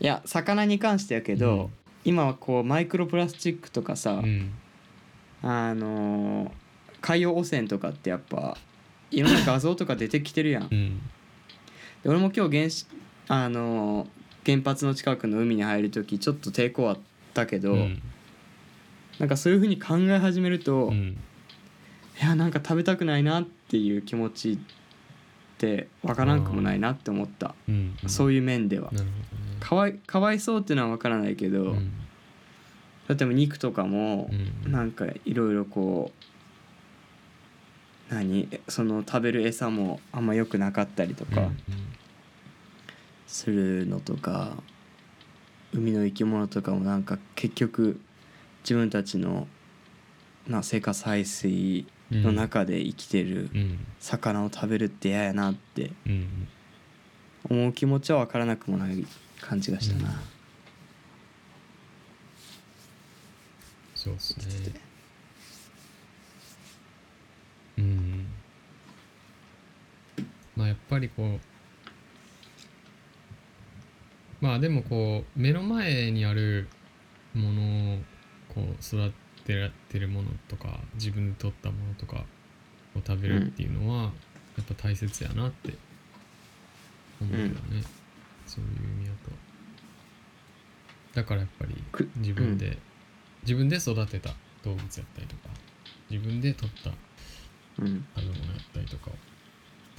[0.00, 1.70] いや魚に関してやけど、うん。
[2.04, 4.54] 今はこうマイクロプラスチックとかさ、うん
[5.42, 6.50] あのー
[7.00, 8.56] 海洋汚染とかってやっぱ
[9.10, 10.68] いろんな画像とか出てきてるやん。
[10.68, 11.00] でうん。
[12.04, 12.86] 俺も今日原子
[13.28, 14.08] あのー
[14.44, 16.98] 原発の近くの海に入る時ちょっと抵抗あっ
[17.34, 18.02] たけど、うん。
[19.18, 21.16] なんかそういう風に考え始めると、いうん。
[22.20, 24.58] やなんか食べたくないなっていう気持ちっ
[25.58, 27.96] てわからんくもないなって思った、うん。
[28.06, 28.90] そういう面では。
[28.92, 29.06] なる
[29.60, 31.80] ほかわいかわいそうっていうのはわからないけど、どね
[33.08, 34.30] 例えば肉とかも
[34.64, 34.72] う、ん。
[34.72, 36.12] なんかいろいろこ
[38.10, 41.56] う何えその食べる餌もあんま良くなかったりとかうん
[43.26, 44.52] するのとか、
[45.72, 47.98] 海の生き物とかもなんか結局
[48.62, 49.48] 自分たちの
[50.46, 53.78] な生活排水うんの中で生きてるうん。
[54.00, 56.48] 魚を食べるって嫌やなってうん
[57.48, 59.06] 思う気持ちは分からなくもない
[59.40, 60.20] 感じがしたな。
[64.02, 64.72] そうっすね。
[67.78, 68.26] うん。
[70.56, 71.38] まあやっぱりこ
[74.42, 76.66] うまあでもこう目の前にある
[77.32, 77.98] ものを
[78.52, 79.12] こう育
[79.44, 82.24] てられてるものとか自分で取ったものとか
[82.96, 84.10] を食べるっていうのはや
[84.62, 85.74] っぱ大切やなって
[87.20, 87.84] 思うけどね、
[88.46, 89.30] そういう意味だと。
[91.14, 92.78] だからやっぱりく自分で、
[93.42, 94.30] 自分で育てた
[94.64, 95.48] 動物やったりとか
[96.10, 96.90] 自分で取った
[97.82, 98.06] うん。
[98.14, 99.14] 食べ物やったりとかを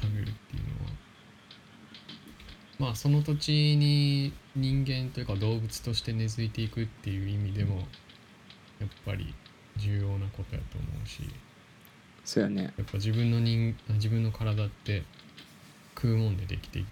[0.01, 0.91] 食べるっていうのは
[2.79, 7.77] まあその土地に人間というか動物として根付いていくっていう意味でも
[8.79, 9.33] やっぱり
[9.77, 11.23] 重要なことやと思うし
[12.25, 12.73] そうやね。
[12.77, 15.03] やっぱ自分の人自分の体って
[15.95, 16.85] 食うもんでできていっ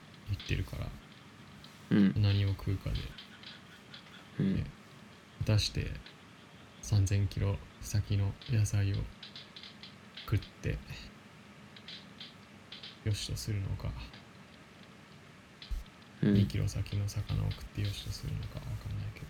[0.48, 0.88] てるから
[1.92, 2.14] うん。
[2.22, 2.96] 何を食うかで。
[4.40, 4.56] うん。
[4.56, 4.64] ね
[5.46, 5.88] 出して
[6.92, 8.96] 3,000キロ先の野菜を
[10.26, 10.78] 食って
[13.06, 13.90] よしとするのか、
[16.22, 16.34] うん。
[16.34, 19.22] 2キロ先の魚を食ってよしとするのかわかんないけ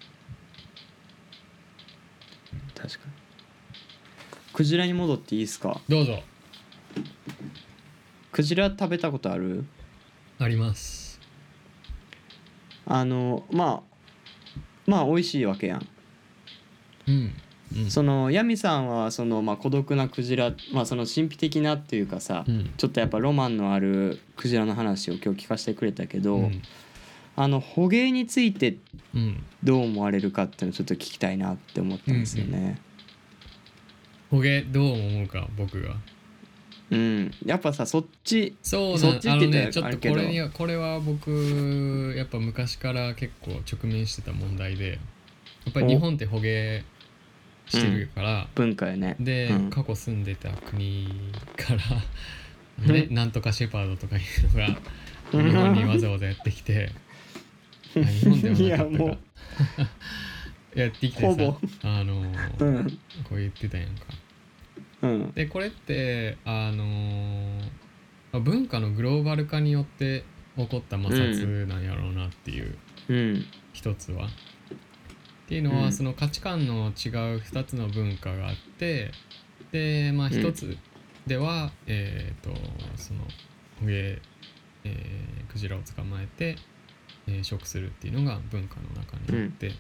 [2.76, 2.82] ど。
[2.82, 3.14] 確かに。
[4.54, 5.80] クジラに戻っていいですか？
[5.88, 6.24] どうぞ。
[8.32, 9.66] クジラ食べたことある？
[10.40, 11.20] あります。
[12.88, 13.92] あのまあ
[14.88, 15.88] まあ美味しいわけやん、
[17.08, 17.34] うん、
[17.76, 22.74] うん、そのヤミさんはその、まあ、孤独なクジラ、まあ、その神秘的なっていうかさ、うん。
[22.78, 26.62] ちょっとやっぱロマンのあるクジラの話を今日聞かせてくれたけど、うん。
[27.36, 28.78] あの捕鯨について
[29.16, 29.44] うん。
[29.64, 32.80] どう思われるかっていうのをちょっと聞きたいなって思ったんですよね。
[34.30, 35.96] 捕鯨どう思うか僕が。
[36.92, 45.00] うん、やっぱさそっちそうそっちって言ねちょっとこれにはこれは僕やっぱ昔から結構直面してた問題で
[45.66, 46.84] やっぱり日本って捕鯨
[47.72, 49.16] してるから、文化やね。
[49.20, 49.70] で、うん。
[49.70, 51.08] 過去住んでた国
[51.56, 54.80] から、ね、なんとかシェパードとかいうのが
[55.32, 56.92] 日本にわざわざやってきて
[57.96, 59.92] あ日本ではなかったか。
[60.76, 62.90] いや ってきてさあのう、うん。
[63.24, 64.06] こう言ってたやんか。
[65.04, 65.32] うん。
[65.32, 67.62] でこれってあの
[68.32, 70.24] まあ文化のグローバル化によって
[70.58, 72.76] 起こった摩擦なんやろうなっていう
[73.10, 73.46] うん。
[73.74, 74.28] 一つは。
[75.52, 75.92] っていうのは、うん。
[75.92, 76.92] その価値観の違う
[77.40, 79.12] 2つの文化があって
[79.74, 80.34] でまあうん。
[80.34, 80.78] 一つ
[81.28, 82.52] では、えっ、と
[82.96, 83.20] その
[83.82, 84.22] 捕鯨、
[84.86, 86.56] えークジラを捕まえて、
[87.28, 89.74] えー食するっていうのが文化の中にあって、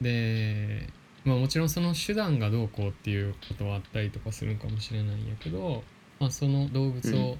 [0.00, 0.88] で、
[1.24, 5.82] まあ、もちろんその手段がどうこうっていうことはあったりとかするかもしれないんやけど、
[6.20, 7.36] まあ、その動物を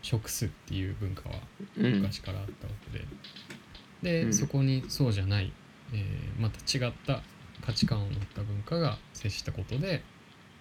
[0.00, 1.34] 食すっていう文化は
[1.76, 4.32] うん昔からあったわけで、で、うん。
[4.32, 5.52] そこにそうじゃない、
[5.92, 7.22] えーまた違った
[7.64, 10.02] 価値観を持った文化が接したことで、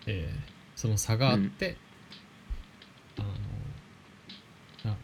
[0.06, 1.76] えーその差があって、
[3.18, 3.22] あ
[4.84, 4.96] のあ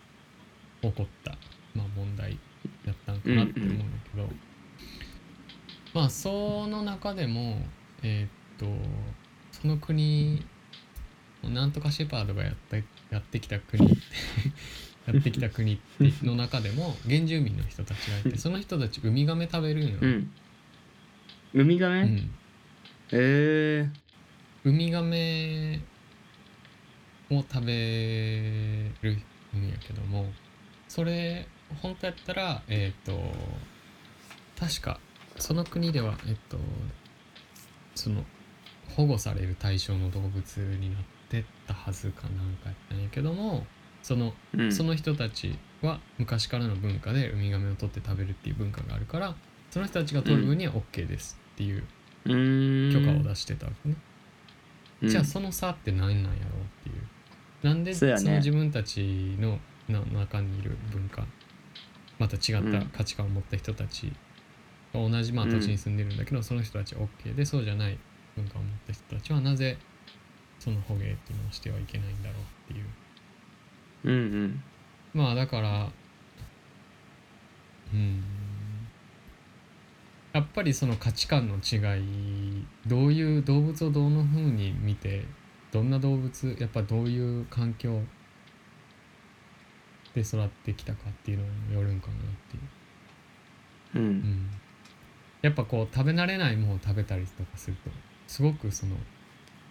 [0.82, 1.32] 起こった、
[1.74, 2.38] まあ、問題
[2.86, 4.30] だったんかなって思うんだけど、
[5.94, 7.58] まあその中でも
[8.04, 8.68] えーっと
[9.52, 10.46] その国
[11.44, 13.86] なんとかシェパードがやったやってきた国
[15.08, 15.80] やってきた国
[16.24, 20.32] の中でも 原住民の人たちがいてその人たちウミガメ食べるんよ、うん。
[21.54, 22.30] ウミガメ、うん。
[23.12, 23.90] え
[24.64, 25.80] ウミガメ
[27.30, 30.26] を食べるんやけども
[30.88, 31.48] それ
[31.82, 33.20] 本当やったらえっ、と
[34.60, 35.00] 確か
[35.38, 36.58] その国ではえっ、と
[37.94, 38.24] その
[38.96, 43.66] 保護される対象の動物になってたはずかなんかやったんやけども
[44.06, 49.36] そのーうん、その人たちは昔からの文化でウミガメを取って食べるっていう文化があるから
[49.72, 51.82] その人たちが取る分には OK ですっていう
[52.94, 53.96] 許可を出してたわけね。
[55.02, 56.34] うんじゃあその差って何なんやろうっ
[56.84, 57.68] ていう。
[57.68, 61.26] なんでその自分たちのな中にいる文化
[62.18, 64.14] また違った価値観を持った人たち
[64.94, 68.00] が同じまあうん土地に住んでるんだけど、その人たちは OK でそうじゃない
[68.38, 69.78] 文化を持った人たちはなぜ
[70.60, 72.86] その捕鯨っていうのをしてはいけないんだろうっていう。
[74.06, 74.64] うんうん。
[75.14, 75.90] まあだから
[77.94, 78.24] うん。
[80.34, 85.24] やっぱりその価値観の違いどういう動物をどんな風に見て
[85.72, 88.02] どんな動物やっぱどういう環境
[90.14, 92.18] で育ってきたかっていうのによるんかなっ
[92.50, 94.50] ていう、ううんん、
[95.42, 97.90] やっぱこう食べ慣れないものを食べたりとかすると
[98.28, 98.96] すごくその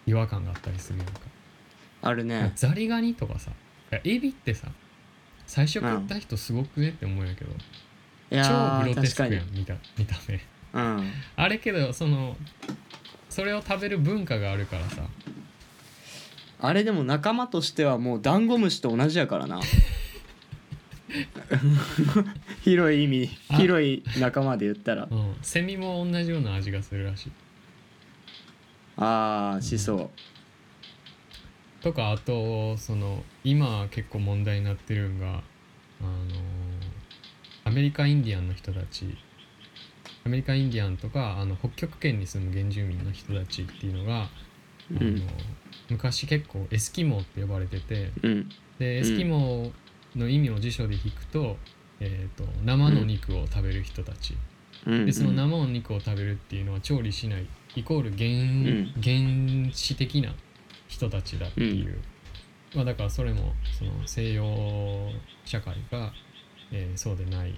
[0.07, 1.21] 違和感があったりするやんか。
[2.03, 2.53] あるね。
[2.55, 3.51] ザリガニとかさ
[4.05, 4.69] エビってさ
[5.47, 7.51] 最初食った人すごくねって思うんやけど、
[8.31, 10.41] いや超ーグロテスクやん見た見た目。
[10.73, 11.13] うん。
[11.37, 12.37] あれけどその
[13.29, 15.03] それを食べる文化があるからさ。
[16.61, 19.61] あれでも仲間としてはもうダンゴムシと同じやからな。
[22.65, 25.07] 広い意味あ広い仲間で言ったら。
[25.11, 27.33] うん、セミも同じような味がするらしい。
[28.97, 30.11] ああしそ
[31.85, 35.43] とかあとその今結構問題になってるんがあの
[37.65, 39.19] アメリカインディアンの人たち
[40.25, 44.31] アメリカインディアンとかあの北極圏に住む原住民の人たちっていうのが、
[44.91, 45.23] う、うあのん
[45.91, 48.49] 昔結構エスキモーって呼ばれててうん。
[48.79, 49.73] でエスキモー
[50.17, 51.59] の意味を辞書で引くと,、
[52.01, 54.35] えー、と生の肉を食べる人たち、
[54.87, 55.05] うん。
[55.05, 60.35] でその生の肉を食べるっていうのは調理しないイコール原,、原始的な
[60.95, 61.99] 人たちだっていう、
[62.75, 65.11] まあ、だからそれもその西洋
[65.45, 66.13] 社会が、
[66.71, 67.55] えーそうでない、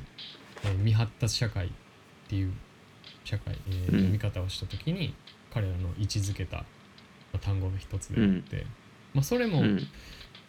[0.64, 1.70] えー未発達社会っ
[2.28, 2.52] ていう
[3.24, 4.12] 社会、えーうん。
[4.12, 5.14] 見方をした時に
[5.52, 6.64] 彼らの位置づけた、ま
[7.34, 8.66] あ単語の一つであって、
[9.12, 9.86] まあ、それもうん。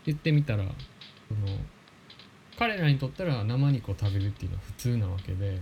[0.06, 1.58] 言ってみたら、その
[2.58, 5.62] 彼らにとったら生肉を食べるっていうのは普通なわけで。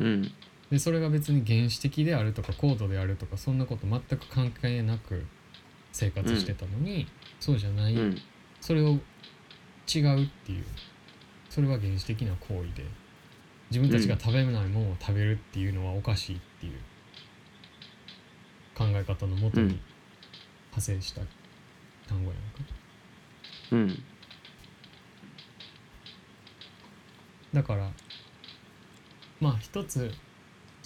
[0.00, 0.32] うん。
[0.70, 5.24] でそれが別に原始的であるとか高度であるとかそんなこと全く関係なく
[5.96, 7.06] 生活してたのに、
[7.40, 8.18] そうじゃない、うん。
[8.60, 10.64] それを違うっていう。
[11.48, 12.84] それは原始的な行為で。
[13.70, 16.72] 自分たちが食べないものを食べるっていうのはおかしいっていう。
[18.76, 19.70] 考え方のもとにうん。
[19.70, 21.22] 派生した
[22.06, 22.60] 単語やんか。
[23.72, 24.02] うん。
[27.54, 27.90] だから
[29.40, 30.12] まあ一つ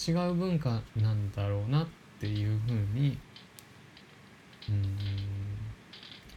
[0.07, 1.87] 違う文化なんだろうなっ
[2.21, 3.17] ていうふうに
[4.69, 4.97] うん。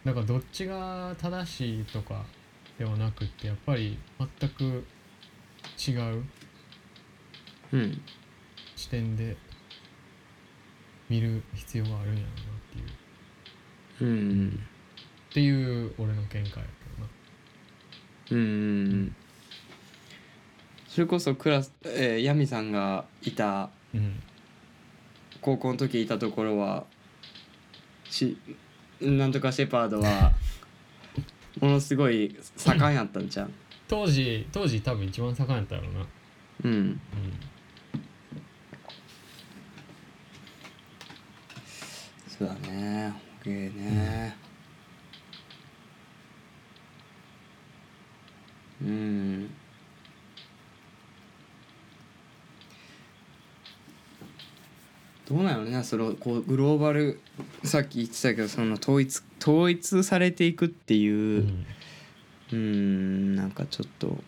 [0.05, 2.25] だからどっちが正しいとか
[2.79, 3.99] ではなくってやっぱり
[4.41, 4.85] 全く
[5.79, 6.25] 違う
[7.73, 8.01] うん。
[8.77, 9.37] 視点で
[11.09, 14.11] 見る必要があるんやろうなっていう。
[14.11, 14.67] うん
[15.31, 16.65] っていう俺の見解やけど
[17.03, 17.09] な。
[18.31, 19.17] うん。
[20.89, 24.23] それこそクラス、えー、ヤミさんがいたうん。
[25.41, 26.85] 高校の時いたところは
[28.15, 28.39] し
[29.01, 30.33] なんとかシェパードは
[31.61, 33.53] ものすごい盛んやったんじゃん
[33.89, 36.07] 当時当時多分一番盛んやったやろうな。
[36.65, 36.71] うん。
[36.73, 37.01] うん。
[42.27, 43.13] そうだね。
[43.45, 44.37] 捕鯨ね。
[48.83, 49.51] うん
[55.29, 57.19] どうなのねそのこうグローバル
[57.63, 61.67] さっき言ってたけどその統一統一されていくっていううん。
[62.53, 64.19] うーんなんかちょっと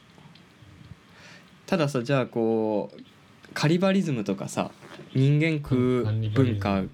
[1.66, 3.00] たださじゃあこう
[3.52, 4.70] カリバリズムとかさ
[5.14, 6.90] 人間食う文化うん。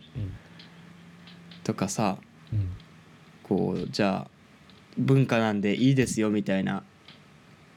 [1.63, 2.17] とかさ
[2.53, 2.71] うん。
[3.45, 4.31] こうじゃあ
[4.99, 6.83] 文化なんでいいですよみたいな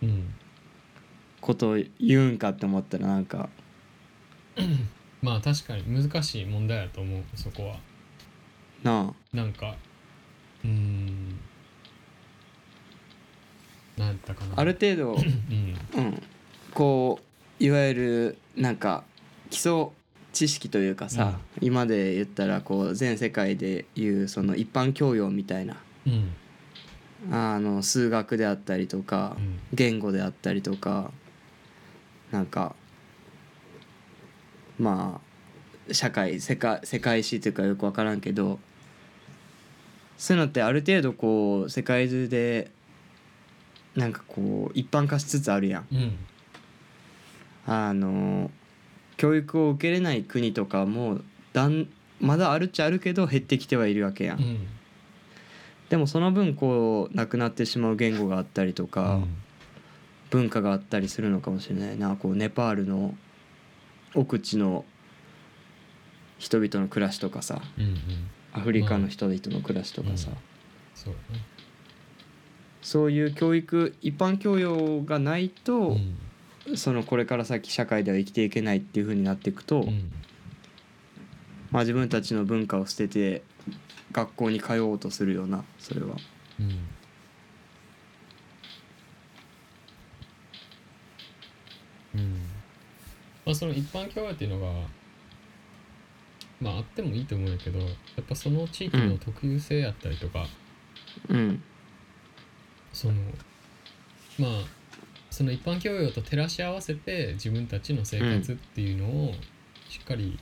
[0.02, 0.34] うん。
[1.40, 3.50] ことを言うんかって思ったらなんか
[5.26, 7.78] まあ確かに難しい問題やと思うそこは。
[8.84, 9.74] ななんか
[10.64, 11.40] うーん。
[13.98, 14.52] なんやったかな。
[14.56, 16.00] あある程度、うん。
[16.00, 16.22] うん、
[16.76, 17.20] こ
[17.60, 19.04] ういわゆるなんか
[19.50, 19.88] 基礎
[20.32, 25.78] 知識というかさ、今で言ったらこう全世界でいうその一般教養みたいな。
[26.06, 26.36] うん。
[27.32, 29.60] あの数学であったりとかうん。
[29.74, 31.10] 言語であったりとか
[32.32, 32.76] なんか
[34.80, 35.22] ま
[35.90, 38.60] あ社会世界世界史というかよく分からんけど
[40.18, 42.72] そういうのってある程度こう世界中で
[43.96, 45.88] なんかこう一般化しつつあるやん。
[45.92, 46.18] うん
[47.68, 48.52] あの
[49.18, 51.20] 教育を受けれない国とかも
[51.54, 51.88] だん
[52.20, 54.40] まだあるっちゃあるけど減ってきてはいるわけやん。
[54.40, 54.68] うん
[55.90, 59.20] でもその分こうなくなってしまう言語があったりとか、
[60.32, 63.16] 文化があったりするのかもしれないなこうネパールの
[64.16, 64.86] 奥地の
[66.40, 67.96] 人々の暮らしとかさうんうん。
[68.54, 70.38] アフリカの人々の暮らしとかさ、うん。
[70.96, 71.20] そうね。
[72.82, 75.98] そういう教育一般教養がないと
[76.68, 76.78] う、ん。
[76.78, 80.12] そのこれから先社会では生きていけないっていう風になっていくと、うん。
[81.72, 83.44] まあ、自分たちの文化を捨てて
[84.12, 86.08] 学校に通おうとするようなそれは。
[86.60, 86.95] うんうん
[93.46, 94.72] まあその一般教養っていうのが
[96.60, 97.86] まああってもいいと思うんやけどや
[98.22, 100.48] っぱその地域の特有性やったりとか、
[101.30, 101.64] うん。
[102.92, 103.14] その
[104.40, 104.52] まあ
[105.30, 109.34] その一般教養と照らし合わせて自分たちの生活っていうのを
[109.90, 110.40] しっかり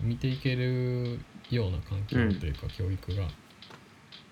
[0.00, 1.18] 見ていける
[1.50, 3.22] ような環境というか教育が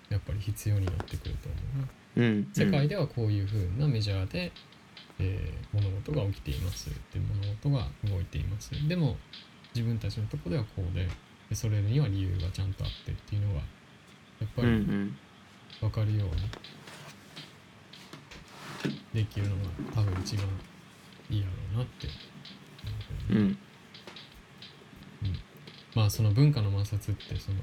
[0.09, 1.87] やっぱり必要になってくると思うな。
[2.17, 4.51] うん、世界ではこういうふうなメジャーで、
[5.19, 6.89] えー物事が起きています。
[7.13, 8.71] で物事が動いています。
[8.87, 9.17] でも
[9.75, 11.07] 自分たちのとこではこうで
[11.49, 15.17] でそれには理由がちゃんとあってっていうのがやっぱうんうりん。
[15.81, 16.33] 分かるように
[19.13, 19.61] できるのが
[19.93, 20.45] 多分一番
[21.29, 23.57] いいやろうなって思うけどねうん。
[25.95, 27.57] まあその文化の摩擦ってその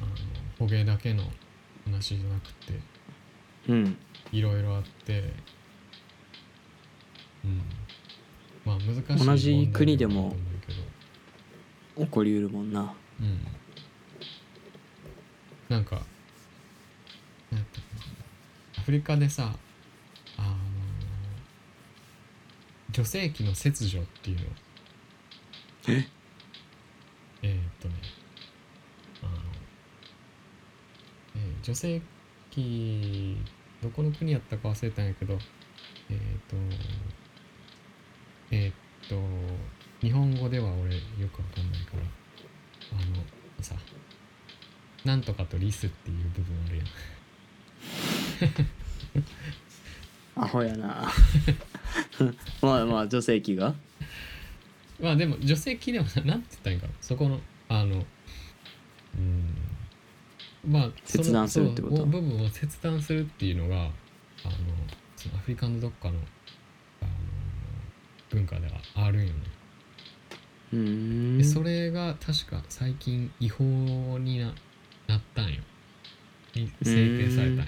[0.00, 0.10] あの
[0.58, 1.22] 捕鯨だけの
[1.84, 2.80] 話じゃなくて
[3.68, 3.96] うん
[4.36, 5.32] いろいろあって
[7.44, 7.62] うん。
[8.64, 10.34] まあ難しい同じ国でも
[11.96, 12.92] 起こりうるもんな。
[13.20, 13.38] うん。
[15.68, 16.02] なんか
[18.76, 19.54] アフリカでさ
[20.36, 20.56] あの
[22.90, 24.44] 女性器の切除っていうの。
[25.88, 26.08] え？
[27.42, 27.94] えーっとね
[29.22, 29.32] あの、
[31.36, 32.02] えー女性
[32.50, 33.36] 器
[33.84, 35.34] どこの国やったか忘れたんやけど
[36.10, 36.56] えーっと
[38.50, 38.74] えーっ
[39.08, 39.16] と
[40.00, 41.00] 日本語では俺よ
[41.32, 42.02] くわかんないから
[42.92, 43.74] あのさ
[45.04, 46.86] なんとかとリスっていう部分あるやん。
[50.42, 51.12] アホやな。
[52.62, 53.74] まあまあ女性器が？
[55.00, 56.92] まあでも女性器でもななんて言ったんかな。
[57.02, 58.04] そこのあの
[59.16, 59.54] うん
[60.66, 62.04] まあ切断するってこと？
[62.06, 63.92] 部分を切断するっていうのがあの
[65.16, 66.14] そのアフリカのどっかの
[67.00, 67.10] あの
[68.30, 69.32] 文化ではあるんよね、
[70.72, 71.38] うーん。
[71.38, 74.54] でそれが確か最近違法にな
[75.06, 75.60] なったんよ。
[76.54, 77.64] に制定されたんよ。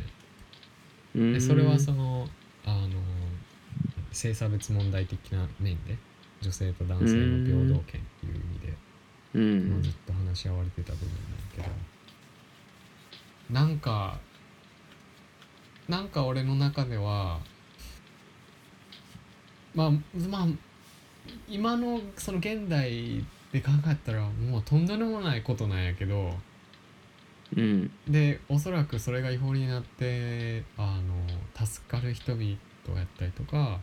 [1.18, 1.32] ん。
[1.32, 2.28] でそれはその
[2.64, 2.88] あの
[4.12, 5.98] 性差別問題的な面で
[6.40, 8.72] 女性と男性の平等権っていう意味で、
[9.34, 9.70] うん。
[9.70, 11.20] まあずっと話し合われてた部分なんだ
[11.54, 11.68] けど
[13.50, 14.18] なんか
[15.88, 17.40] なんか俺の中では
[19.74, 19.90] まあ
[20.28, 20.46] まあ
[21.48, 26.32] 今のその現代で考えたらもうとんでもないことなんやけど
[27.56, 27.90] うん。
[28.08, 31.00] でおそらくそれが違法になってあ
[31.58, 32.56] の助かる人々や
[33.04, 33.80] ったりとか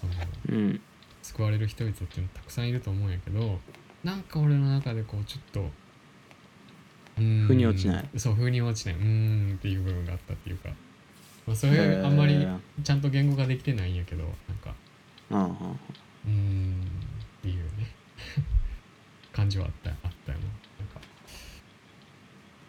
[0.00, 0.12] その
[0.50, 0.80] うん。
[1.22, 3.58] 救われる人々っていうのたくさんいると思うんやけど
[4.02, 5.70] なんか俺の中でこうちょっと
[7.46, 8.08] 腑に落ちない。
[8.16, 8.94] そう腑に落ちない。
[8.96, 10.68] うーんっていう部分があったっていうか、
[11.46, 12.46] まあ、それあんまり
[12.82, 14.74] ちゃんと言語化できてないんやけどなんか。
[15.30, 16.74] うーん
[17.38, 17.86] っていうね。
[19.32, 20.44] 感じはあったあったよな。
[20.44, 21.00] なんか。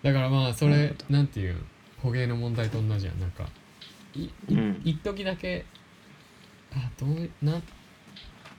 [0.04, 1.58] だからまあそれなんていう
[1.98, 3.20] 捕鯨の問題と同じやん。
[3.20, 3.50] なんか
[4.14, 4.82] いいうん。
[4.84, 5.66] 一時だけ
[6.74, 7.62] あどうな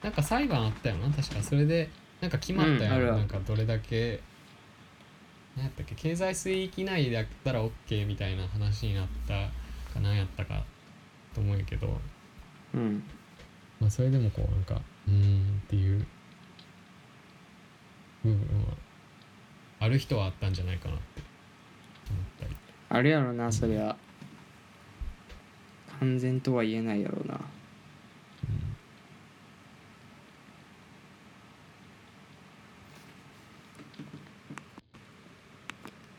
[0.01, 1.09] なんか裁判あったよな。
[1.09, 1.89] 確かそれで
[2.21, 4.21] なんか決まったよ、うんなんかどれだけ
[5.55, 5.95] 何やったっけ？
[5.95, 9.33] 経済水域内だったら OK みたいな話になった
[9.93, 10.63] か何やったか
[11.33, 11.99] と思うんやけど。
[12.73, 13.03] うん。
[13.79, 16.05] まあそれでもこうなんかうーんっていう
[18.23, 18.75] 部分は
[19.79, 21.21] ある人はあったんじゃないかなって。
[22.09, 22.55] 思ったり。
[22.89, 23.95] あるやろなそりゃ。
[25.99, 27.39] 完全とは言えないやろうな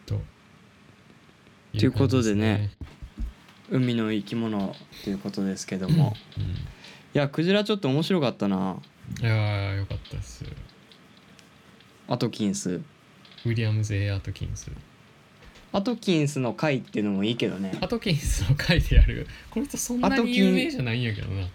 [0.06, 0.18] と
[1.78, 2.70] ということでね
[3.70, 6.10] 海の生き物ということですけども。
[6.10, 6.74] 感じですね
[7.14, 8.76] いやクジラちょっと面白かったな。
[9.20, 10.44] うん、いやーよかったです。
[12.08, 12.80] アトキンス。
[13.46, 14.68] ウィリアムズ・エアトキンス。
[15.70, 17.78] アトキンスの回っていうのもいいけどね。
[17.80, 19.28] アトキンスの回でやる。
[19.48, 21.46] この人そんなに有名じゃないんやけどな。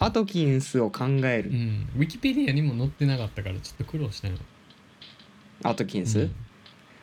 [0.00, 1.50] アトキンスを考える。
[1.50, 1.88] うん。
[1.96, 4.34] ウィキペディアにも載ってなかったからちょっと苦労したよ
[5.62, 6.34] アトキンス、うん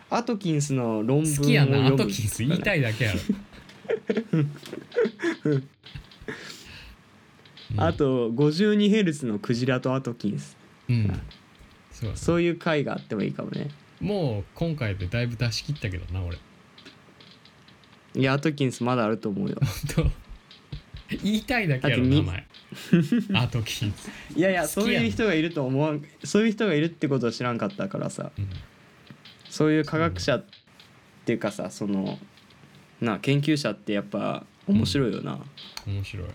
[0.09, 2.43] アトキンスの論文を好きやなアトキンス。
[2.43, 3.19] 言いたいだけやろ。
[5.45, 5.69] うん。
[7.77, 10.55] あと 52Hz のクジラとアトキンス。
[10.89, 11.21] うん。
[11.91, 13.69] そうやそういう回があってもいいかもね。
[13.99, 16.37] もう今回でだいぶ出し切ったけどな俺。
[18.15, 19.57] いやアトキンスまだあると思うよ。
[19.95, 20.05] と
[21.23, 22.47] 言いたいだけやろ名前。
[23.33, 28.31] アトキンス、いやいやそういう人がいると思わんそういう人がいるってことを知らんかったからさ。
[28.37, 28.49] うん
[29.55, 30.43] そういう科学者っ
[31.23, 32.19] ていうかさその
[32.99, 35.39] な研究者ってやっぱ面白いよな、
[35.87, 36.27] 面白い。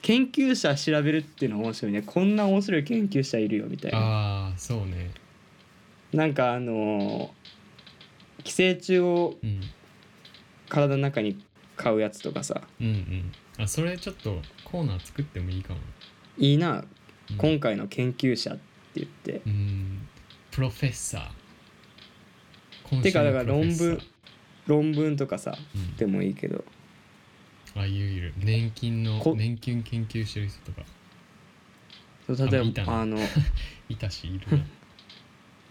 [0.00, 2.02] 研究者調べるっていうのは面白いね。
[2.02, 3.98] こんな面白い研究者いるよみたいな。
[3.98, 5.10] ああそうね。
[6.12, 7.28] なんかあのー
[8.44, 9.60] 寄生虫をうん。
[10.68, 11.44] 体の中に
[11.76, 12.62] 買うやつとかさ。
[12.80, 13.32] うんうん。
[13.58, 15.80] あそれちょっとコーナー作ってもいいかも。
[16.38, 16.84] いいな。
[17.30, 17.36] うん。
[17.38, 18.60] 今回の研究者って
[18.94, 19.42] 言って。
[19.44, 20.06] うん。
[20.52, 21.41] プロフェッサー
[23.00, 24.00] てかだから論文
[24.66, 25.96] 論文とかさうん。
[25.96, 26.64] でもいいけど。
[27.74, 28.34] あいるいる。
[28.38, 30.82] 年金のこ年金研究してる人とか。
[32.26, 33.18] そう例えばあの
[33.88, 34.64] い たしいるな。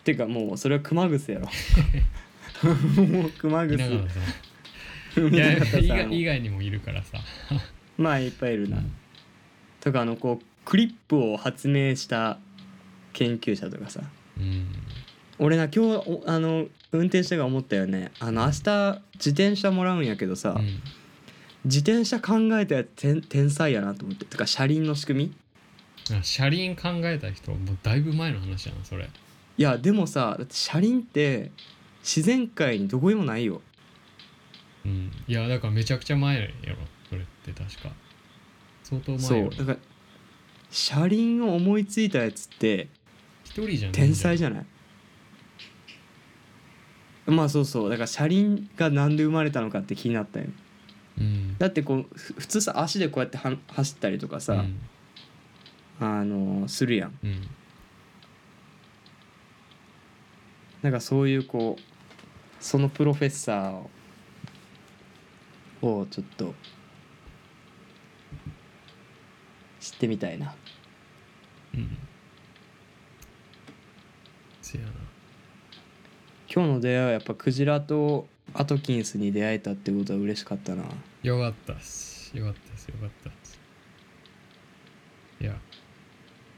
[0.03, 1.47] てかもうそれは熊楠やろ。
[3.03, 3.77] もう熊楠。
[5.31, 7.19] いや以さ外にもいるからさ。
[7.97, 8.91] まあいっぱいいるな、うん。
[9.79, 12.39] とかあのこうクリップを発明した
[13.13, 14.01] 研究者とかさ。
[14.37, 14.67] うん。
[15.39, 18.11] 俺な今日おあの運転してが思ったよね。
[18.19, 20.81] あの明日自転車もらうんやけどさ、うん。
[21.63, 24.25] 自転車考えたやつ天天才やなと思って。
[24.25, 25.25] てか車輪の仕組
[26.09, 26.15] み？
[26.17, 29.07] あ車輪考えた人もうだいぶ前の話やなそれ。
[29.57, 31.51] いやでもさだって車輪って
[32.01, 33.61] 自然界にどこにもないよ。
[34.85, 35.11] うん。
[35.27, 36.77] いやだからめちゃくちゃ前やろ
[37.09, 37.93] それって確か。
[38.83, 39.59] 相当前よそう。
[39.59, 39.77] だから
[40.71, 42.87] 車輪を思いついたやつって
[43.43, 44.65] 一人じゃない天才じゃない？
[47.27, 50.47] まあそうそうだから車輪がなんで生まれたのかって気になったよ。
[51.19, 51.57] うん。
[51.57, 54.79] だってこうふ普通さ足でこうやっては走ったりとかさ、うん。
[55.99, 57.17] あのするやん。
[57.23, 57.47] うん。
[60.81, 61.81] なんかそういうこう
[62.59, 66.55] そのプロフェッサーをちょっと
[69.79, 70.55] 知ってみたいな。
[71.75, 71.97] うん。
[74.61, 74.91] せやな
[76.53, 80.83] 今日の出会いはやっぱクジラとアトキンスに出会えたってことは嬉しかったな。
[81.23, 82.37] よかったっす。
[82.37, 82.89] よかったっす。
[82.89, 83.57] よかったっす。
[85.39, 85.55] いや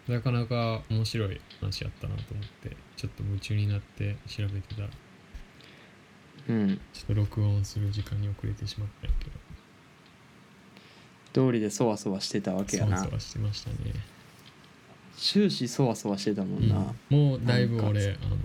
[0.07, 4.89] なかなか面白い話やったなと思ってちょっと夢中になって調べてたら
[6.49, 6.81] うん。
[6.91, 9.13] ちょっと録音する時間に遅れてしまったけ
[11.33, 11.47] ど。
[11.47, 12.97] 通りでそわそわしてたわけやな。
[12.97, 13.75] そわそわしてましたね、
[15.15, 17.29] 終始そわそわしてたもんな、うん。
[17.29, 18.37] もうだいぶ俺あの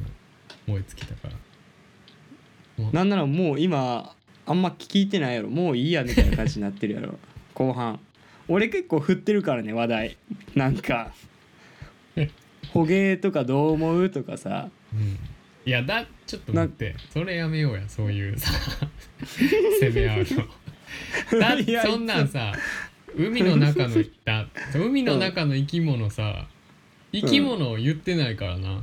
[0.68, 2.84] 燃え尽きたから。
[2.92, 4.14] なんならもう今
[4.46, 5.48] あんま聞いてないやろ。
[5.48, 7.18] もういいやみたいな感じになってるやろ。
[7.54, 7.98] 後半。
[8.46, 10.16] 俺結構振ってるからね話題。
[10.54, 11.12] なんか。
[12.72, 14.70] 捕鯨とかどう思うとかさ。
[14.94, 15.18] うん。
[15.64, 16.94] いやだちょっと待って。
[17.10, 18.52] それやめようやそういうさ
[19.80, 20.26] 攻め合う
[21.32, 21.40] の。
[21.40, 22.52] だいやそんなんさ
[23.14, 26.46] 海の中のだ海の中の生き物さ
[27.12, 28.82] 生き物を言ってないからな、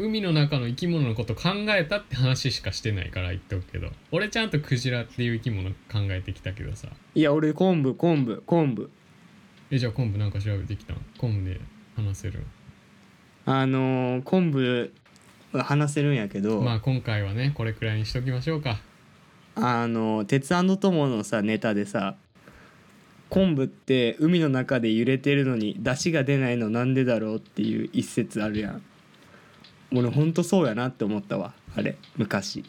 [0.00, 5.76] 海の中の生き物のこと考えたって話しかしてないから言っておくけど俺ちゃんとクジラっていう生き物考
[6.10, 6.88] えてきたけどさ。
[7.14, 8.90] いや俺昆布昆布昆布。
[9.70, 10.96] えじゃあ昆布なんか調べてきたん？
[11.18, 11.60] 昆布で
[11.96, 12.44] 話せる？
[13.46, 14.92] あのー、昆布
[15.52, 18.78] 話せるんやけど、まあ今回はねこれくらいにしときましょうか。
[19.56, 20.48] あの鉄
[20.78, 22.16] トモのさネタでさ
[23.28, 28.82] 昆布って海の中で揺れてるのに出汁が出ないのなんでだろうっていう一説あるやん
[29.92, 31.52] 俺ほんとそうやなって思ったわ。
[31.76, 32.64] あれ昔。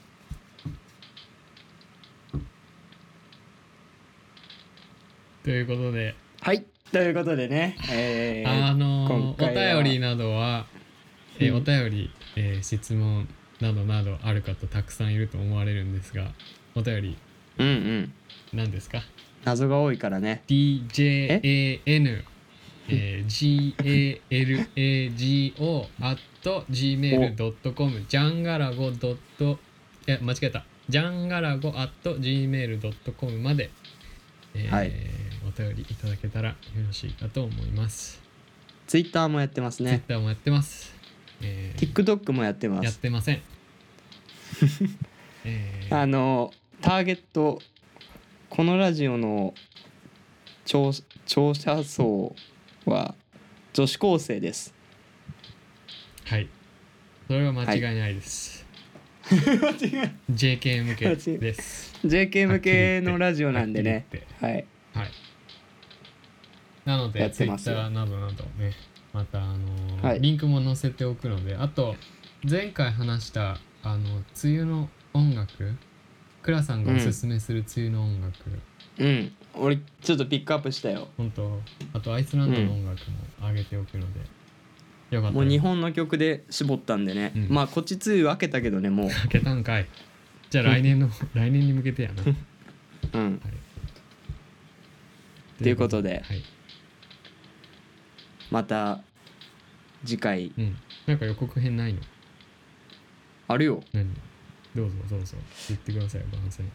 [5.44, 6.16] ということで。
[6.42, 6.66] はい。
[6.92, 10.66] ということでね、えーあのーお便りなどは、
[11.40, 11.58] えーうん。
[11.58, 13.28] お便り、えー質問
[13.60, 16.32] などなどある方たくさんいると思われるんですが
[16.76, 17.18] お便り
[17.60, 18.14] うんうん。
[18.54, 19.02] 何ですか？
[19.46, 20.44] 謎が多いからね。
[20.48, 22.24] DJAN、
[22.90, 26.20] えー、GALAGO at
[26.70, 29.60] gmail.com ジャンガラゴドット
[30.08, 30.66] いや間違えた。
[30.90, 33.70] ジャンガラゴ at gmail.com まで、
[34.56, 34.92] えーはい。
[35.48, 36.56] お便りいただけたらよ
[36.86, 38.22] ろしいかと思います、
[38.88, 39.92] ツイッターもやってますね。
[39.92, 40.94] Twitter もやってます、
[41.42, 43.42] えー TikTok もやってまやっすてません。
[45.46, 47.62] えーあのターゲット
[48.50, 49.54] このラジオの
[50.66, 50.92] 聴
[51.26, 52.36] 聴者層
[52.86, 53.16] は
[53.74, 54.74] 女子高生です。
[56.26, 56.48] はい。
[57.28, 58.66] それは間違いないです、
[60.30, 61.94] JK 向けです。
[62.06, 64.06] JK 向けのラジオなんでね。
[64.42, 64.66] はい。
[64.94, 65.12] はい。
[66.84, 68.74] なのやで、Twitter などなどね、
[69.14, 70.22] また、あのーはい。
[70.22, 71.96] リンクも載せておくので、あと、
[72.50, 75.76] 前回話した、あの、梅雨の音楽、
[76.42, 78.36] クラさんがおすすめする梅雨の音楽、
[79.00, 81.60] うん俺ちょっとピックアップしたよ本当
[81.94, 84.20] あとアイスランドの音楽も上げておくので、
[85.12, 89.88] よかったらもう日本の曲で絞ったんでね、うんまあこっち梅雨分けたけどねもう開けたんかい。
[90.50, 92.24] じゃあ来年の、来年に向けてやな。
[92.24, 92.36] はい。
[93.14, 93.42] うん
[95.62, 96.44] ということではい。
[98.50, 99.02] また
[100.04, 100.78] 次回うん。
[101.06, 102.00] なんか予告編ないの？
[103.48, 104.14] あるよ何？
[104.76, 105.36] どうぞどうぞ。
[105.68, 106.66] 言ってください、番宣。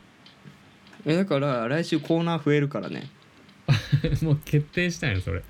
[1.07, 3.09] えだから来週コーナー増えるからね。
[4.23, 5.43] もう決定したんやそれ。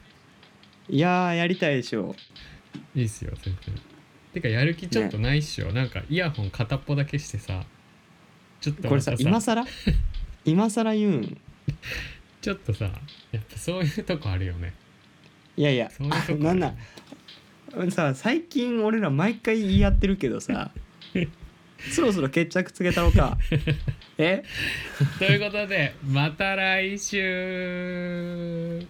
[0.88, 2.14] いやーやりたいでしょ。
[2.94, 3.74] いいっすよ全然。
[4.34, 7.64] てかやる気ちょっとないっしょ、なんかイヤホン片っぽだけしてさ
[8.60, 9.64] ちょっとこれさ今更？
[10.44, 11.40] 今更言うん？
[12.42, 12.90] ちょっとさ
[13.32, 14.74] やっぱそういうとこあるよね。
[15.56, 20.70] いやいやそういうとこなんなんさ最近俺ら毎回言い合ってるけどさ
[21.92, 23.38] そろそろ決着つけたろか。
[24.18, 24.42] え？
[25.18, 28.86] ということでまた来週